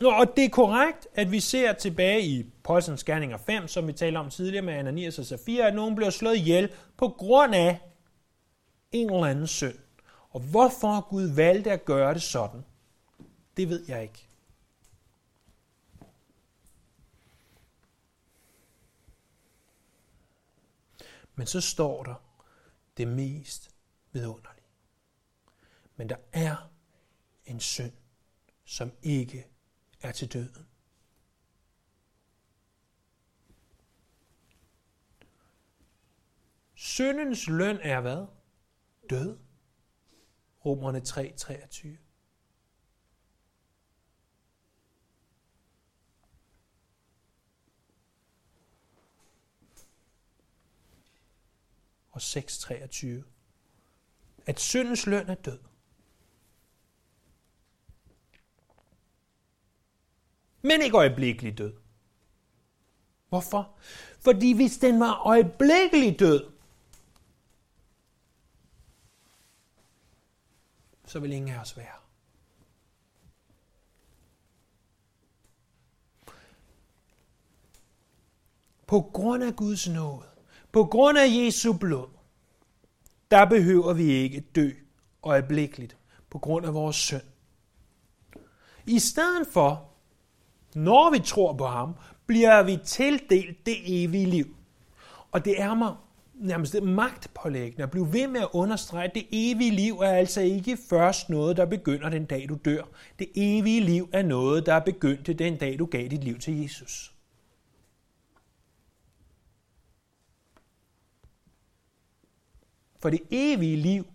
Og 0.00 0.36
det 0.36 0.44
er 0.44 0.48
korrekt, 0.48 1.08
at 1.14 1.32
vi 1.32 1.40
ser 1.40 1.72
tilbage 1.72 2.22
i 2.22 2.52
Postens 2.64 3.04
Gerninger 3.04 3.36
5, 3.36 3.68
som 3.68 3.86
vi 3.86 3.92
talte 3.92 4.18
om 4.18 4.30
tidligere 4.30 4.64
med 4.64 4.74
Ananias 4.74 5.18
og 5.18 5.24
Safira, 5.24 5.66
at 5.66 5.74
nogen 5.74 5.94
bliver 5.94 6.10
slået 6.10 6.36
ihjel 6.36 6.72
på 6.96 7.08
grund 7.08 7.54
af 7.54 7.78
en 8.92 9.10
eller 9.10 9.26
anden 9.26 9.46
synd. 9.46 9.78
Og 10.30 10.40
hvorfor 10.40 11.08
Gud 11.08 11.22
valgte 11.22 11.70
at 11.72 11.84
gøre 11.84 12.14
det 12.14 12.22
sådan, 12.22 12.64
det 13.56 13.68
ved 13.68 13.84
jeg 13.88 14.02
ikke. 14.02 14.26
Men 21.34 21.46
så 21.46 21.60
står 21.60 22.02
der 22.02 22.14
det 22.96 23.08
mest 23.08 23.75
vidunderlig. 24.16 24.62
Men 25.96 26.08
der 26.08 26.16
er 26.32 26.70
en 27.44 27.60
synd, 27.60 27.92
som 28.64 28.92
ikke 29.02 29.48
er 30.00 30.12
til 30.12 30.32
døden. 30.32 30.66
Syndens 36.74 37.48
løn 37.48 37.78
er 37.82 38.00
hvad? 38.00 38.26
Død. 39.10 39.38
Romerne 40.64 41.00
3, 41.00 41.34
23. 41.36 41.98
Og 52.10 52.22
6, 52.22 52.58
23. 52.58 53.24
At 54.46 54.60
syndens 54.60 55.06
løn 55.06 55.28
er 55.28 55.34
død. 55.34 55.58
Men 60.62 60.82
ikke 60.82 60.96
øjeblikkelig 60.96 61.58
død. 61.58 61.74
Hvorfor? 63.28 63.78
Fordi 64.20 64.52
hvis 64.52 64.78
den 64.78 65.00
var 65.00 65.26
øjeblikkelig 65.26 66.18
død, 66.18 66.50
så 71.06 71.20
vil 71.20 71.32
ingen 71.32 71.54
af 71.54 71.60
os 71.60 71.76
være. 71.76 71.96
På 78.86 79.00
grund 79.00 79.44
af 79.44 79.56
Guds 79.56 79.88
nåde, 79.88 80.28
på 80.72 80.84
grund 80.84 81.18
af 81.18 81.26
Jesu 81.28 81.72
blod, 81.72 82.15
der 83.30 83.44
behøver 83.44 83.92
vi 83.92 84.04
ikke 84.04 84.40
dø 84.40 84.70
øjeblikkeligt 85.22 85.96
på 86.30 86.38
grund 86.38 86.66
af 86.66 86.74
vores 86.74 86.96
synd. 86.96 87.22
I 88.86 88.98
stedet 88.98 89.46
for, 89.52 89.88
når 90.74 91.10
vi 91.10 91.18
tror 91.18 91.52
på 91.52 91.66
ham, 91.66 91.94
bliver 92.26 92.62
vi 92.62 92.78
tildelt 92.84 93.66
det 93.66 94.04
evige 94.04 94.26
liv. 94.26 94.56
Og 95.32 95.44
det 95.44 95.60
er 95.60 95.74
mig 95.74 95.94
nærmest 96.34 96.72
det 96.72 96.82
magtpålæggende 96.82 97.82
at 97.82 97.90
blive 97.90 98.12
ved 98.12 98.28
med 98.28 98.40
at 98.40 98.48
understrege, 98.52 99.04
at 99.04 99.14
det 99.14 99.26
evige 99.32 99.70
liv 99.70 99.98
er 99.98 100.10
altså 100.10 100.40
ikke 100.40 100.78
først 100.88 101.30
noget, 101.30 101.56
der 101.56 101.66
begynder 101.66 102.08
den 102.08 102.24
dag, 102.24 102.46
du 102.48 102.58
dør. 102.64 102.82
Det 103.18 103.28
evige 103.34 103.80
liv 103.80 104.08
er 104.12 104.22
noget, 104.22 104.66
der 104.66 104.74
er 104.74 104.80
begyndt 104.80 105.38
den 105.38 105.56
dag, 105.56 105.78
du 105.78 105.86
gav 105.86 106.08
dit 106.08 106.24
liv 106.24 106.38
til 106.38 106.62
Jesus. 106.62 107.15
For 112.98 113.10
det 113.10 113.20
evige 113.30 113.76
liv 113.76 114.06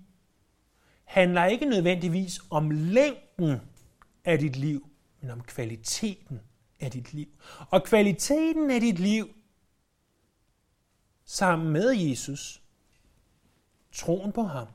handler 1.03 1.45
ikke 1.45 1.65
nødvendigvis 1.65 2.39
om 2.49 2.71
længden 2.71 3.59
af 4.25 4.39
dit 4.39 4.55
liv, 4.55 4.89
men 5.21 5.29
om 5.29 5.43
kvaliteten 5.43 6.41
af 6.79 6.91
dit 6.91 7.13
liv. 7.13 7.27
Og 7.69 7.83
kvaliteten 7.83 8.71
af 8.71 8.81
dit 8.81 8.99
liv 8.99 9.29
sammen 11.25 11.69
med 11.69 11.91
Jesus, 11.91 12.61
troen 13.91 14.31
på 14.31 14.43
ham, 14.43 14.67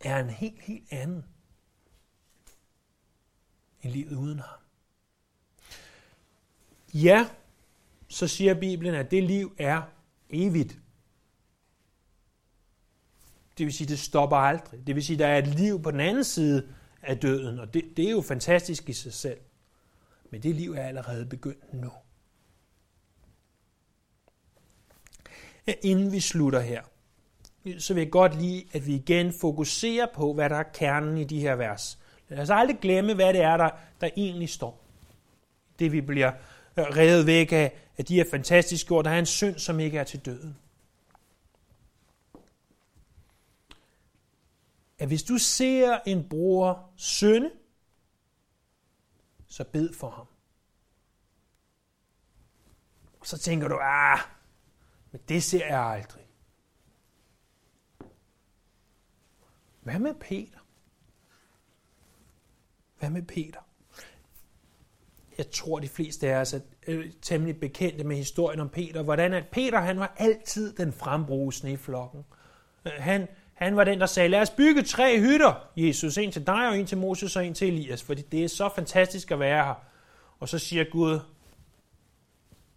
er 0.00 0.20
en 0.20 0.30
helt, 0.30 0.60
helt 0.60 0.92
anden 0.92 1.24
end 3.82 3.92
livet 3.92 4.16
uden 4.16 4.38
ham. 4.38 4.58
Ja, 6.94 7.28
så 8.08 8.28
siger 8.28 8.54
Bibelen, 8.54 8.94
at 8.94 9.10
det 9.10 9.22
liv 9.22 9.54
er 9.58 9.82
evigt. 10.30 10.78
Det 13.58 13.66
vil 13.66 13.72
sige, 13.72 13.88
det 13.88 13.98
stopper 13.98 14.36
aldrig. 14.36 14.86
Det 14.86 14.94
vil 14.94 15.04
sige, 15.04 15.18
der 15.18 15.26
er 15.26 15.38
et 15.38 15.46
liv 15.46 15.82
på 15.82 15.90
den 15.90 16.00
anden 16.00 16.24
side 16.24 16.68
af 17.02 17.18
døden, 17.18 17.58
og 17.58 17.74
det, 17.74 17.84
det 17.96 18.06
er 18.06 18.10
jo 18.10 18.20
fantastisk 18.20 18.88
i 18.88 18.92
sig 18.92 19.12
selv. 19.12 19.38
Men 20.30 20.42
det 20.42 20.54
liv 20.54 20.72
er 20.72 20.82
allerede 20.82 21.26
begyndt 21.26 21.74
nu. 21.74 21.90
Inden 25.82 26.12
vi 26.12 26.20
slutter 26.20 26.60
her, 26.60 26.82
så 27.78 27.94
vil 27.94 28.00
jeg 28.00 28.10
godt 28.10 28.40
lige, 28.40 28.66
at 28.72 28.86
vi 28.86 28.94
igen 28.94 29.32
fokuserer 29.40 30.06
på, 30.14 30.32
hvad 30.32 30.50
der 30.50 30.56
er 30.56 30.62
kernen 30.74 31.18
i 31.18 31.24
de 31.24 31.40
her 31.40 31.54
vers. 31.54 31.98
Lad 32.28 32.38
os 32.38 32.50
aldrig 32.50 32.78
glemme, 32.80 33.14
hvad 33.14 33.32
det 33.32 33.42
er, 33.42 33.56
der, 33.56 33.70
der 34.00 34.08
egentlig 34.16 34.48
står. 34.48 34.84
Det 35.78 35.92
vi 35.92 36.00
bliver 36.00 36.32
øh, 36.76 36.84
revet 36.84 37.26
væk 37.26 37.52
af, 37.52 37.72
af 37.98 38.04
de 38.04 38.14
her 38.14 38.24
fantastiske 38.30 38.94
ord. 38.94 39.04
Der 39.04 39.10
er 39.10 39.18
en 39.18 39.26
synd, 39.26 39.58
som 39.58 39.80
ikke 39.80 39.98
er 39.98 40.04
til 40.04 40.20
døden. 40.20 40.56
At 44.98 45.08
hvis 45.08 45.22
du 45.22 45.38
ser 45.38 45.98
en 46.06 46.28
bror 46.28 46.90
synde, 46.96 47.50
så 49.48 49.64
bed 49.64 49.92
for 49.92 50.10
ham. 50.10 50.26
Og 53.20 53.26
så 53.26 53.38
tænker 53.38 53.68
du, 53.68 53.78
ah, 53.82 54.18
men 55.12 55.20
det 55.28 55.42
ser 55.42 55.66
jeg 55.66 55.80
aldrig. 55.80 56.26
Hvad 59.80 59.98
med 59.98 60.14
Peter? 60.14 60.58
Hvad 62.98 63.10
med 63.10 63.22
Peter? 63.22 63.60
Jeg 65.38 65.50
tror, 65.50 65.78
de 65.78 65.88
fleste 65.88 66.28
af 66.28 66.40
os 66.40 66.52
er 66.52 66.60
øh, 66.86 67.12
temmelig 67.22 67.60
bekendte 67.60 68.04
med 68.04 68.16
historien 68.16 68.60
om 68.60 68.68
Peter. 68.68 69.02
Hvordan 69.02 69.32
at 69.32 69.48
Peter, 69.52 69.80
han 69.80 70.00
var 70.00 70.14
altid 70.16 70.72
den 70.72 70.92
frembrusende 70.92 71.72
i 71.72 71.76
flokken. 71.76 72.24
Øh, 72.84 72.92
han, 72.98 73.28
han 73.54 73.76
var 73.76 73.84
den, 73.84 74.00
der 74.00 74.06
sagde, 74.06 74.28
lad 74.28 74.40
os 74.40 74.50
bygge 74.50 74.82
tre 74.82 75.20
hytter, 75.20 75.68
Jesus. 75.76 76.18
En 76.18 76.32
til 76.32 76.46
dig, 76.46 76.68
og 76.68 76.78
en 76.78 76.86
til 76.86 76.98
Moses, 76.98 77.36
og 77.36 77.46
en 77.46 77.54
til 77.54 77.68
Elias. 77.68 78.02
Fordi 78.02 78.22
det 78.22 78.44
er 78.44 78.48
så 78.48 78.70
fantastisk 78.76 79.30
at 79.30 79.40
være 79.40 79.64
her. 79.64 79.74
Og 80.40 80.48
så 80.48 80.58
siger 80.58 80.84
Gud, 80.84 81.20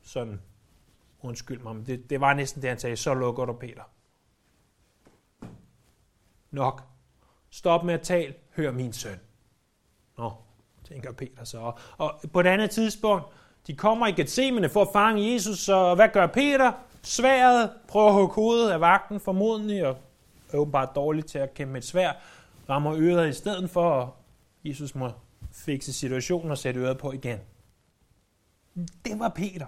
sådan, 0.04 0.42
undskyld 1.22 1.60
mig, 1.60 1.76
men 1.76 1.86
det, 1.86 2.10
det 2.10 2.22
var 2.22 2.34
næsten 2.34 2.62
det, 2.62 2.70
han 2.70 2.80
sagde, 2.80 2.96
så 2.96 3.14
lukker 3.14 3.46
du 3.46 3.54
Peter. 3.54 3.84
Nok. 6.52 6.84
Stop 7.50 7.84
med 7.84 7.94
at 7.94 8.02
tale, 8.02 8.34
hør 8.56 8.72
min 8.72 8.94
søn. 8.94 9.20
Nå, 10.18 10.34
tænker 10.88 11.12
Peter 11.12 11.44
så. 11.44 11.72
Og 11.98 12.20
på 12.34 12.40
et 12.40 12.48
andet 12.48 12.70
tidspunkt, 12.70 13.26
de 13.68 13.76
kommer 13.76 14.08
i 14.08 14.12
Gethsemane 14.12 14.70
for 14.70 14.82
at 14.82 14.88
fange 14.94 15.34
Jesus, 15.34 15.60
så 15.60 15.96
hvad 15.96 16.10
gør 16.14 16.28
Peter? 16.28 16.72
Sværet, 17.04 17.72
prøver 17.88 18.08
at 18.08 18.14
hugge 18.14 18.36
hovedet 18.36 18.72
af 18.72 18.82
vagten 18.82 19.20
formodentlig, 19.20 19.88
og 19.88 19.98
er 20.54 20.58
åbenbart 20.58 20.90
dårlig 20.96 21.26
til 21.26 21.40
at 21.40 21.54
kæmpe 21.54 21.74
med 21.74 21.82
et 21.82 21.88
svær, 21.88 22.12
rammer 22.70 22.96
øret 22.98 23.30
i 23.30 23.34
stedet 23.34 23.70
for, 23.70 23.90
og 23.90 24.16
Jesus 24.66 24.96
må 24.96 25.12
fikse 25.52 25.94
situationen 25.94 26.52
og 26.52 26.58
sætte 26.58 26.80
øret 26.80 26.98
på 26.98 27.12
igen. 27.12 27.40
Det 29.06 29.20
var 29.20 29.30
Peter. 29.30 29.66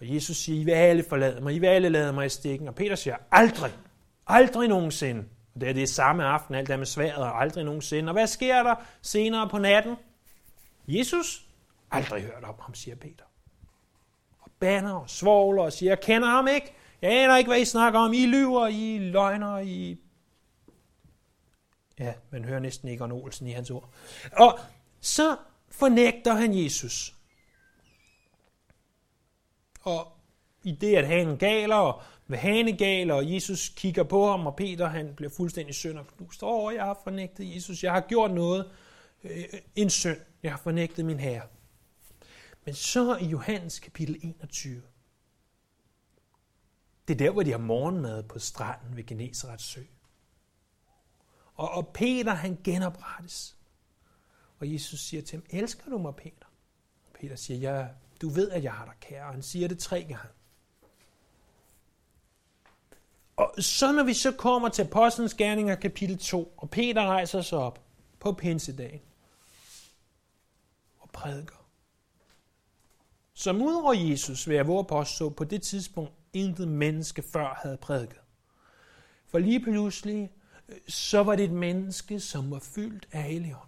Og 0.00 0.14
Jesus 0.14 0.36
siger, 0.36 0.60
I 0.60 0.64
vil 0.64 0.72
alle 0.72 1.04
forlade 1.08 1.40
mig, 1.40 1.54
I 1.54 1.58
vil 1.58 1.66
alle 1.66 1.88
lade 1.88 2.12
mig 2.12 2.26
i 2.26 2.28
stikken. 2.28 2.68
Og 2.68 2.74
Peter 2.74 2.96
siger, 2.96 3.16
aldrig, 3.30 3.72
aldrig 4.26 4.68
nogensinde. 4.68 5.24
Og 5.54 5.60
det 5.60 5.68
er 5.68 5.72
det 5.72 5.88
samme 5.88 6.24
aften, 6.24 6.54
alt 6.54 6.68
der 6.68 6.76
med 6.76 6.86
sværet, 6.86 7.16
og 7.16 7.40
aldrig 7.40 7.64
nogensinde. 7.64 8.10
Og 8.10 8.12
hvad 8.12 8.26
sker 8.26 8.62
der 8.62 8.74
senere 9.02 9.48
på 9.48 9.58
natten? 9.58 9.96
Jesus? 10.88 11.46
Aldrig 11.90 12.22
hørt 12.22 12.44
om 12.44 12.54
ham, 12.60 12.74
siger 12.74 12.96
Peter. 12.96 13.24
Og 14.40 14.50
banner 14.60 14.92
og 14.92 15.10
svogler 15.10 15.62
og 15.62 15.72
siger, 15.72 15.90
jeg 15.90 16.00
kender 16.00 16.28
ham 16.28 16.48
ikke. 16.48 16.74
Jeg 17.02 17.12
aner 17.12 17.36
ikke, 17.36 17.48
hvad 17.48 17.60
I 17.60 17.64
snakker 17.64 18.00
om. 18.00 18.12
I 18.12 18.26
lyver, 18.26 18.66
I 18.66 18.98
løgner, 18.98 19.58
I... 19.58 19.96
Ja, 21.98 22.12
man 22.30 22.44
hører 22.44 22.60
næsten 22.60 22.88
ikke 22.88 23.02
Arne 23.02 23.14
Olsen 23.14 23.46
i 23.46 23.50
hans 23.50 23.70
ord. 23.70 23.90
Og 24.32 24.58
så 25.00 25.36
fornægter 25.70 26.34
han 26.34 26.64
Jesus. 26.64 27.14
Og 29.80 30.12
i 30.64 30.72
det, 30.72 30.96
at 30.96 31.06
hanen 31.06 31.36
galer, 31.36 31.76
og 31.76 32.02
ved 32.26 32.38
hanegaler, 32.38 33.14
og 33.14 33.34
Jesus 33.34 33.68
kigger 33.68 34.02
på 34.02 34.30
ham, 34.30 34.46
og 34.46 34.56
Peter 34.56 34.88
han 34.88 35.14
bliver 35.16 35.30
fuldstændig 35.36 35.74
synd 35.74 35.98
og 35.98 36.06
knust. 36.16 36.42
Åh, 36.42 36.74
jeg 36.74 36.84
har 36.84 37.00
fornægtet 37.04 37.54
Jesus, 37.54 37.84
jeg 37.84 37.92
har 37.92 38.00
gjort 38.00 38.30
noget, 38.30 38.70
øh, 39.24 39.44
en 39.76 39.90
synd, 39.90 40.18
jeg 40.42 40.50
har 40.50 40.58
fornægtet 40.58 41.04
min 41.04 41.20
herre. 41.20 41.46
Men 42.64 42.74
så 42.74 43.16
i 43.16 43.24
Johannes 43.24 43.78
kapitel 43.78 44.18
21, 44.22 44.82
det 47.10 47.20
er 47.20 47.26
der, 47.26 47.30
hvor 47.30 47.42
de 47.42 47.50
har 47.50 47.58
morgenmad 47.58 48.22
på 48.22 48.38
stranden 48.38 48.96
ved 48.96 49.06
Genesarets 49.06 49.64
sø. 49.64 49.80
Og, 51.54 51.70
og 51.70 51.88
Peter, 51.88 52.34
han 52.34 52.58
genoprettes. 52.64 53.56
Og 54.58 54.72
Jesus 54.72 55.00
siger 55.00 55.22
til 55.22 55.36
ham, 55.36 55.46
elsker 55.50 55.90
du 55.90 55.98
mig, 55.98 56.14
Peter? 56.14 56.46
Og 57.06 57.12
Peter 57.20 57.36
siger, 57.36 57.58
ja, 57.58 57.86
du 58.22 58.28
ved, 58.28 58.50
at 58.50 58.64
jeg 58.64 58.72
har 58.72 58.84
dig 58.84 58.94
kære. 59.00 59.26
Og 59.26 59.32
han 59.32 59.42
siger 59.42 59.68
det 59.68 59.78
tre 59.78 60.02
gange. 60.02 60.28
Og 63.36 63.54
så 63.58 63.92
når 63.92 64.02
vi 64.02 64.14
så 64.14 64.32
kommer 64.32 64.68
til 64.68 64.82
Apostlenes 64.82 65.34
Gerninger 65.34 65.74
kapitel 65.74 66.18
2, 66.18 66.54
og 66.56 66.70
Peter 66.70 67.06
rejser 67.06 67.42
sig 67.42 67.58
op 67.58 67.80
på 68.20 68.32
pinsedagen 68.32 69.00
og 70.98 71.10
prædiker. 71.10 71.66
Som 73.34 73.62
udover 73.62 73.92
Jesus, 73.92 74.48
vil 74.48 74.54
jeg 74.54 74.66
våge 74.66 74.84
påstå, 74.84 75.30
på 75.30 75.44
det 75.44 75.62
tidspunkt 75.62 76.19
intet 76.32 76.68
menneske 76.68 77.22
før 77.22 77.54
havde 77.54 77.76
prædiket. 77.76 78.20
For 79.26 79.38
lige 79.38 79.60
pludselig, 79.60 80.32
så 80.88 81.22
var 81.22 81.36
det 81.36 81.44
et 81.44 81.52
menneske, 81.52 82.20
som 82.20 82.50
var 82.50 82.58
fyldt 82.58 83.08
af 83.12 83.22
Helion. 83.22 83.66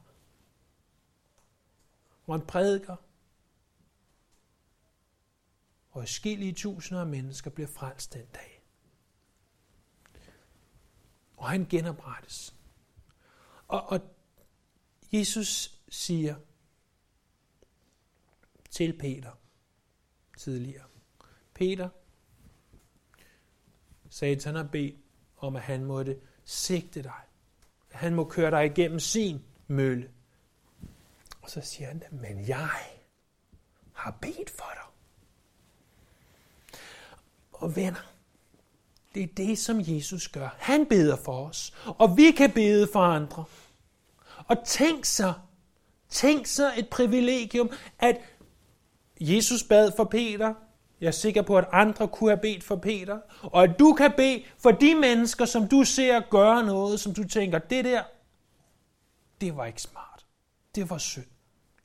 Hvor 2.25 2.37
han 2.37 2.47
prædiker, 2.47 2.97
og 5.91 6.09
skille 6.09 6.53
tusinder 6.53 7.01
af 7.01 7.07
mennesker 7.07 7.51
bliver 7.51 7.69
frelst 7.69 8.13
den 8.13 8.27
dag. 8.35 8.63
Og 11.37 11.51
han 11.51 11.67
genoprettes. 11.67 12.55
Og, 13.69 13.87
og 13.87 14.01
Jesus 15.13 15.79
siger 15.89 16.37
til 18.71 18.99
Peter 18.99 19.33
tidligere, 20.37 20.87
Peter, 21.55 21.89
Satan 24.13 24.55
har 24.55 24.63
bedt 24.63 24.97
om, 25.39 25.57
at 25.57 25.63
han 25.63 25.85
måtte 25.85 26.17
sigte 26.45 27.03
dig. 27.03 27.21
At 27.91 27.99
han 27.99 28.15
må 28.15 28.25
køre 28.25 28.51
dig 28.51 28.67
igennem 28.67 29.01
sin 29.01 29.43
mølle. 29.67 30.11
Og 31.43 31.51
så 31.51 31.61
siger 31.61 31.89
han, 31.89 32.03
men 32.11 32.49
jeg 32.49 32.71
har 33.93 34.19
bedt 34.21 34.51
for 34.51 34.71
dig. 34.75 34.83
Og 37.53 37.77
venner, 37.77 38.13
det 39.15 39.23
er 39.23 39.35
det, 39.37 39.59
som 39.59 39.81
Jesus 39.81 40.29
gør. 40.29 40.57
Han 40.59 40.87
beder 40.87 41.17
for 41.17 41.49
os, 41.49 41.75
og 41.87 42.17
vi 42.17 42.31
kan 42.31 42.53
bede 42.53 42.89
for 42.93 43.01
andre. 43.01 43.45
Og 44.47 44.57
tænk 44.67 45.05
så, 45.05 45.33
tænk 46.09 46.47
så 46.47 46.73
et 46.77 46.89
privilegium, 46.89 47.71
at 47.99 48.21
Jesus 49.21 49.65
bad 49.65 49.93
for 49.97 50.05
Peter, 50.05 50.55
jeg 51.03 51.09
er 51.09 51.13
sikker 51.13 51.43
på, 51.43 51.59
at 51.59 51.69
andre 51.73 52.09
kunne 52.09 52.31
have 52.31 52.41
bedt 52.41 52.65
for 52.65 52.77
Peter. 52.77 53.19
Og 53.43 53.63
at 53.63 53.79
du 53.79 53.93
kan 53.93 54.13
bede 54.17 54.43
for 54.59 54.71
de 54.71 54.95
mennesker, 54.95 55.45
som 55.45 55.69
du 55.69 55.85
ser 55.85 56.21
gøre 56.31 56.63
noget, 56.67 57.01
som 57.01 57.15
du 57.15 57.29
tænker, 57.29 57.59
det 57.59 57.85
der, 57.85 58.03
det 59.41 59.57
var 59.57 59.67
ikke 59.67 59.83
smart. 59.83 60.27
Det 60.75 60.91
var 60.91 60.99
synd. 60.99 61.27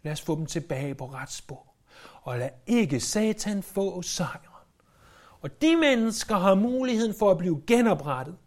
Lad 0.03 0.13
os 0.13 0.21
få 0.21 0.35
dem 0.35 0.45
tilbage 0.45 0.95
på 0.95 1.05
retsspor. 1.05 1.73
Og 2.21 2.39
lad 2.39 2.49
ikke 2.67 2.99
Satan 2.99 3.63
få 3.63 4.01
sejren. 4.01 4.41
Og 5.41 5.61
de 5.61 5.75
mennesker 5.75 6.35
har 6.35 6.55
muligheden 6.55 7.15
for 7.19 7.31
at 7.31 7.37
blive 7.37 7.63
genoprettet 7.67 8.37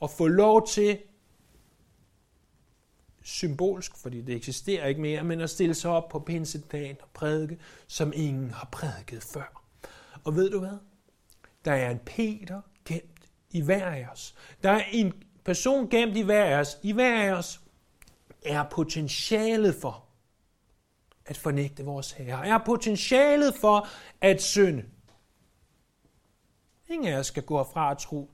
og 0.00 0.10
få 0.10 0.26
lov 0.26 0.66
til 0.66 0.98
symbolsk, 3.22 3.96
fordi 3.96 4.20
det 4.20 4.36
eksisterer 4.36 4.86
ikke 4.86 5.00
mere, 5.00 5.24
men 5.24 5.40
at 5.40 5.50
stille 5.50 5.74
sig 5.74 5.90
op 5.90 6.08
på 6.08 6.18
pinsedagen 6.18 6.96
og 7.02 7.08
prædike, 7.14 7.58
som 7.86 8.12
ingen 8.16 8.50
har 8.50 8.68
prædiket 8.72 9.22
før. 9.22 9.63
Og 10.24 10.36
ved 10.36 10.50
du 10.50 10.58
hvad? 10.58 10.78
Der 11.64 11.72
er 11.72 11.90
en 11.90 11.98
Peter 11.98 12.60
gemt 12.84 13.30
i 13.50 13.60
hver 13.60 13.86
af 13.86 14.08
os. 14.12 14.34
Der 14.62 14.70
er 14.70 14.82
en 14.92 15.12
person 15.44 15.88
gemt 15.88 16.16
i 16.16 16.22
hver 16.22 16.44
af 16.44 16.60
os. 16.60 16.78
I 16.82 16.92
hver 16.92 17.22
af 17.22 17.32
os 17.32 17.60
er 18.44 18.62
potentialet 18.70 19.74
for 19.74 20.04
at 21.26 21.36
fornægte 21.36 21.84
vores 21.84 22.12
Herre. 22.12 22.46
Er 22.46 22.58
potentialet 22.58 23.54
for 23.60 23.88
at 24.20 24.42
synde. 24.42 24.84
Ingen 26.88 27.12
af 27.12 27.18
os 27.18 27.26
skal 27.26 27.42
gå 27.42 27.64
fra 27.64 27.90
og 27.90 27.98
tro, 27.98 28.30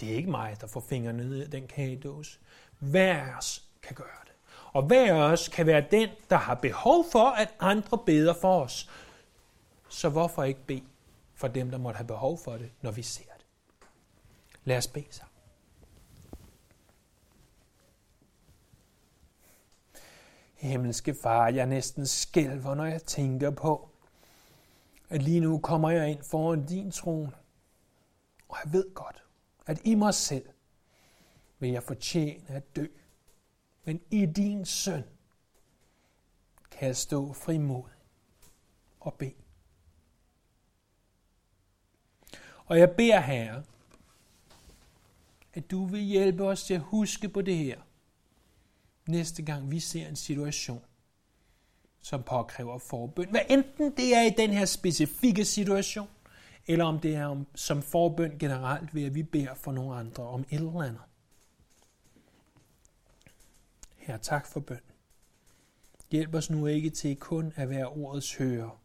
det 0.00 0.12
er 0.12 0.14
ikke 0.16 0.30
mig, 0.30 0.56
der 0.60 0.66
får 0.66 0.80
fingrene 0.80 1.28
ned 1.28 1.42
i 1.42 1.50
den 1.50 1.66
kagedåse. 1.66 2.38
Hver 2.78 3.14
af 3.14 3.36
os 3.38 3.64
kan 3.82 3.96
gøre 3.96 4.06
det. 4.24 4.32
Og 4.72 4.82
hver 4.82 5.14
af 5.14 5.32
os 5.32 5.48
kan 5.48 5.66
være 5.66 5.84
den, 5.90 6.08
der 6.30 6.36
har 6.36 6.54
behov 6.54 7.04
for, 7.12 7.24
at 7.24 7.54
andre 7.60 7.98
beder 8.06 8.34
for 8.40 8.60
os. 8.60 8.90
Så 9.88 10.08
hvorfor 10.08 10.44
ikke 10.44 10.66
bede 10.66 10.82
for 11.38 11.48
dem, 11.48 11.70
der 11.70 11.78
måtte 11.78 11.96
have 11.96 12.06
behov 12.06 12.38
for 12.38 12.56
det, 12.56 12.72
når 12.82 12.90
vi 12.90 13.02
ser 13.02 13.32
det? 13.38 13.46
Lad 14.64 14.76
os 14.76 14.88
bede 14.88 15.06
sammen. 15.10 15.34
Himmelske 20.54 21.14
far, 21.22 21.48
jeg 21.48 21.66
næsten 21.66 22.06
skælver, 22.06 22.74
når 22.74 22.84
jeg 22.84 23.02
tænker 23.02 23.50
på, 23.50 23.90
at 25.08 25.22
lige 25.22 25.40
nu 25.40 25.58
kommer 25.58 25.90
jeg 25.90 26.10
ind 26.10 26.22
foran 26.22 26.66
din 26.66 26.90
trone, 26.90 27.32
og 28.48 28.56
jeg 28.64 28.72
ved 28.72 28.94
godt, 28.94 29.24
at 29.66 29.80
i 29.84 29.94
mig 29.94 30.14
selv 30.14 30.48
vil 31.58 31.70
jeg 31.70 31.82
fortjene 31.82 32.48
at 32.48 32.76
dø. 32.76 32.86
Men 33.84 34.00
i 34.10 34.26
din 34.26 34.64
søn 34.64 35.04
kan 36.70 36.86
jeg 36.86 36.96
stå 36.96 37.32
frimod 37.32 37.88
og 39.00 39.14
bede. 39.14 39.47
Og 42.68 42.78
jeg 42.78 42.90
beder, 42.90 43.20
Herre, 43.20 43.62
at 45.54 45.70
du 45.70 45.84
vil 45.84 46.00
hjælpe 46.00 46.44
os 46.44 46.64
til 46.64 46.74
at 46.74 46.80
huske 46.80 47.28
på 47.28 47.42
det 47.42 47.56
her, 47.56 47.80
næste 49.08 49.42
gang 49.42 49.70
vi 49.70 49.80
ser 49.80 50.08
en 50.08 50.16
situation, 50.16 50.84
som 52.00 52.22
påkræver 52.22 52.78
forbøn. 52.78 53.30
Hvad 53.30 53.40
enten 53.48 53.96
det 53.96 54.14
er 54.14 54.22
i 54.22 54.30
den 54.30 54.50
her 54.50 54.64
specifikke 54.64 55.44
situation, 55.44 56.08
eller 56.66 56.84
om 56.84 57.00
det 57.00 57.14
er 57.14 57.44
som 57.54 57.82
forbøn 57.82 58.38
generelt 58.38 58.94
ved, 58.94 59.04
at 59.04 59.14
vi 59.14 59.22
beder 59.22 59.54
for 59.54 59.72
nogle 59.72 59.96
andre 59.96 60.22
om 60.22 60.40
et 60.40 60.46
eller 60.50 60.82
andet. 60.82 61.02
Her, 63.96 64.16
tak 64.16 64.46
for 64.46 64.60
bøn. 64.60 64.80
Hjælp 66.10 66.34
os 66.34 66.50
nu 66.50 66.66
ikke 66.66 66.90
til 66.90 67.16
kun 67.16 67.52
at 67.56 67.68
være 67.68 67.88
ordets 67.88 68.36
hører, 68.36 68.80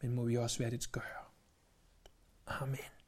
men 0.00 0.12
må 0.12 0.24
vi 0.24 0.36
også 0.36 0.58
være 0.58 0.70
dets 0.70 0.86
gør. 0.86 1.32
Amen. 2.46 2.99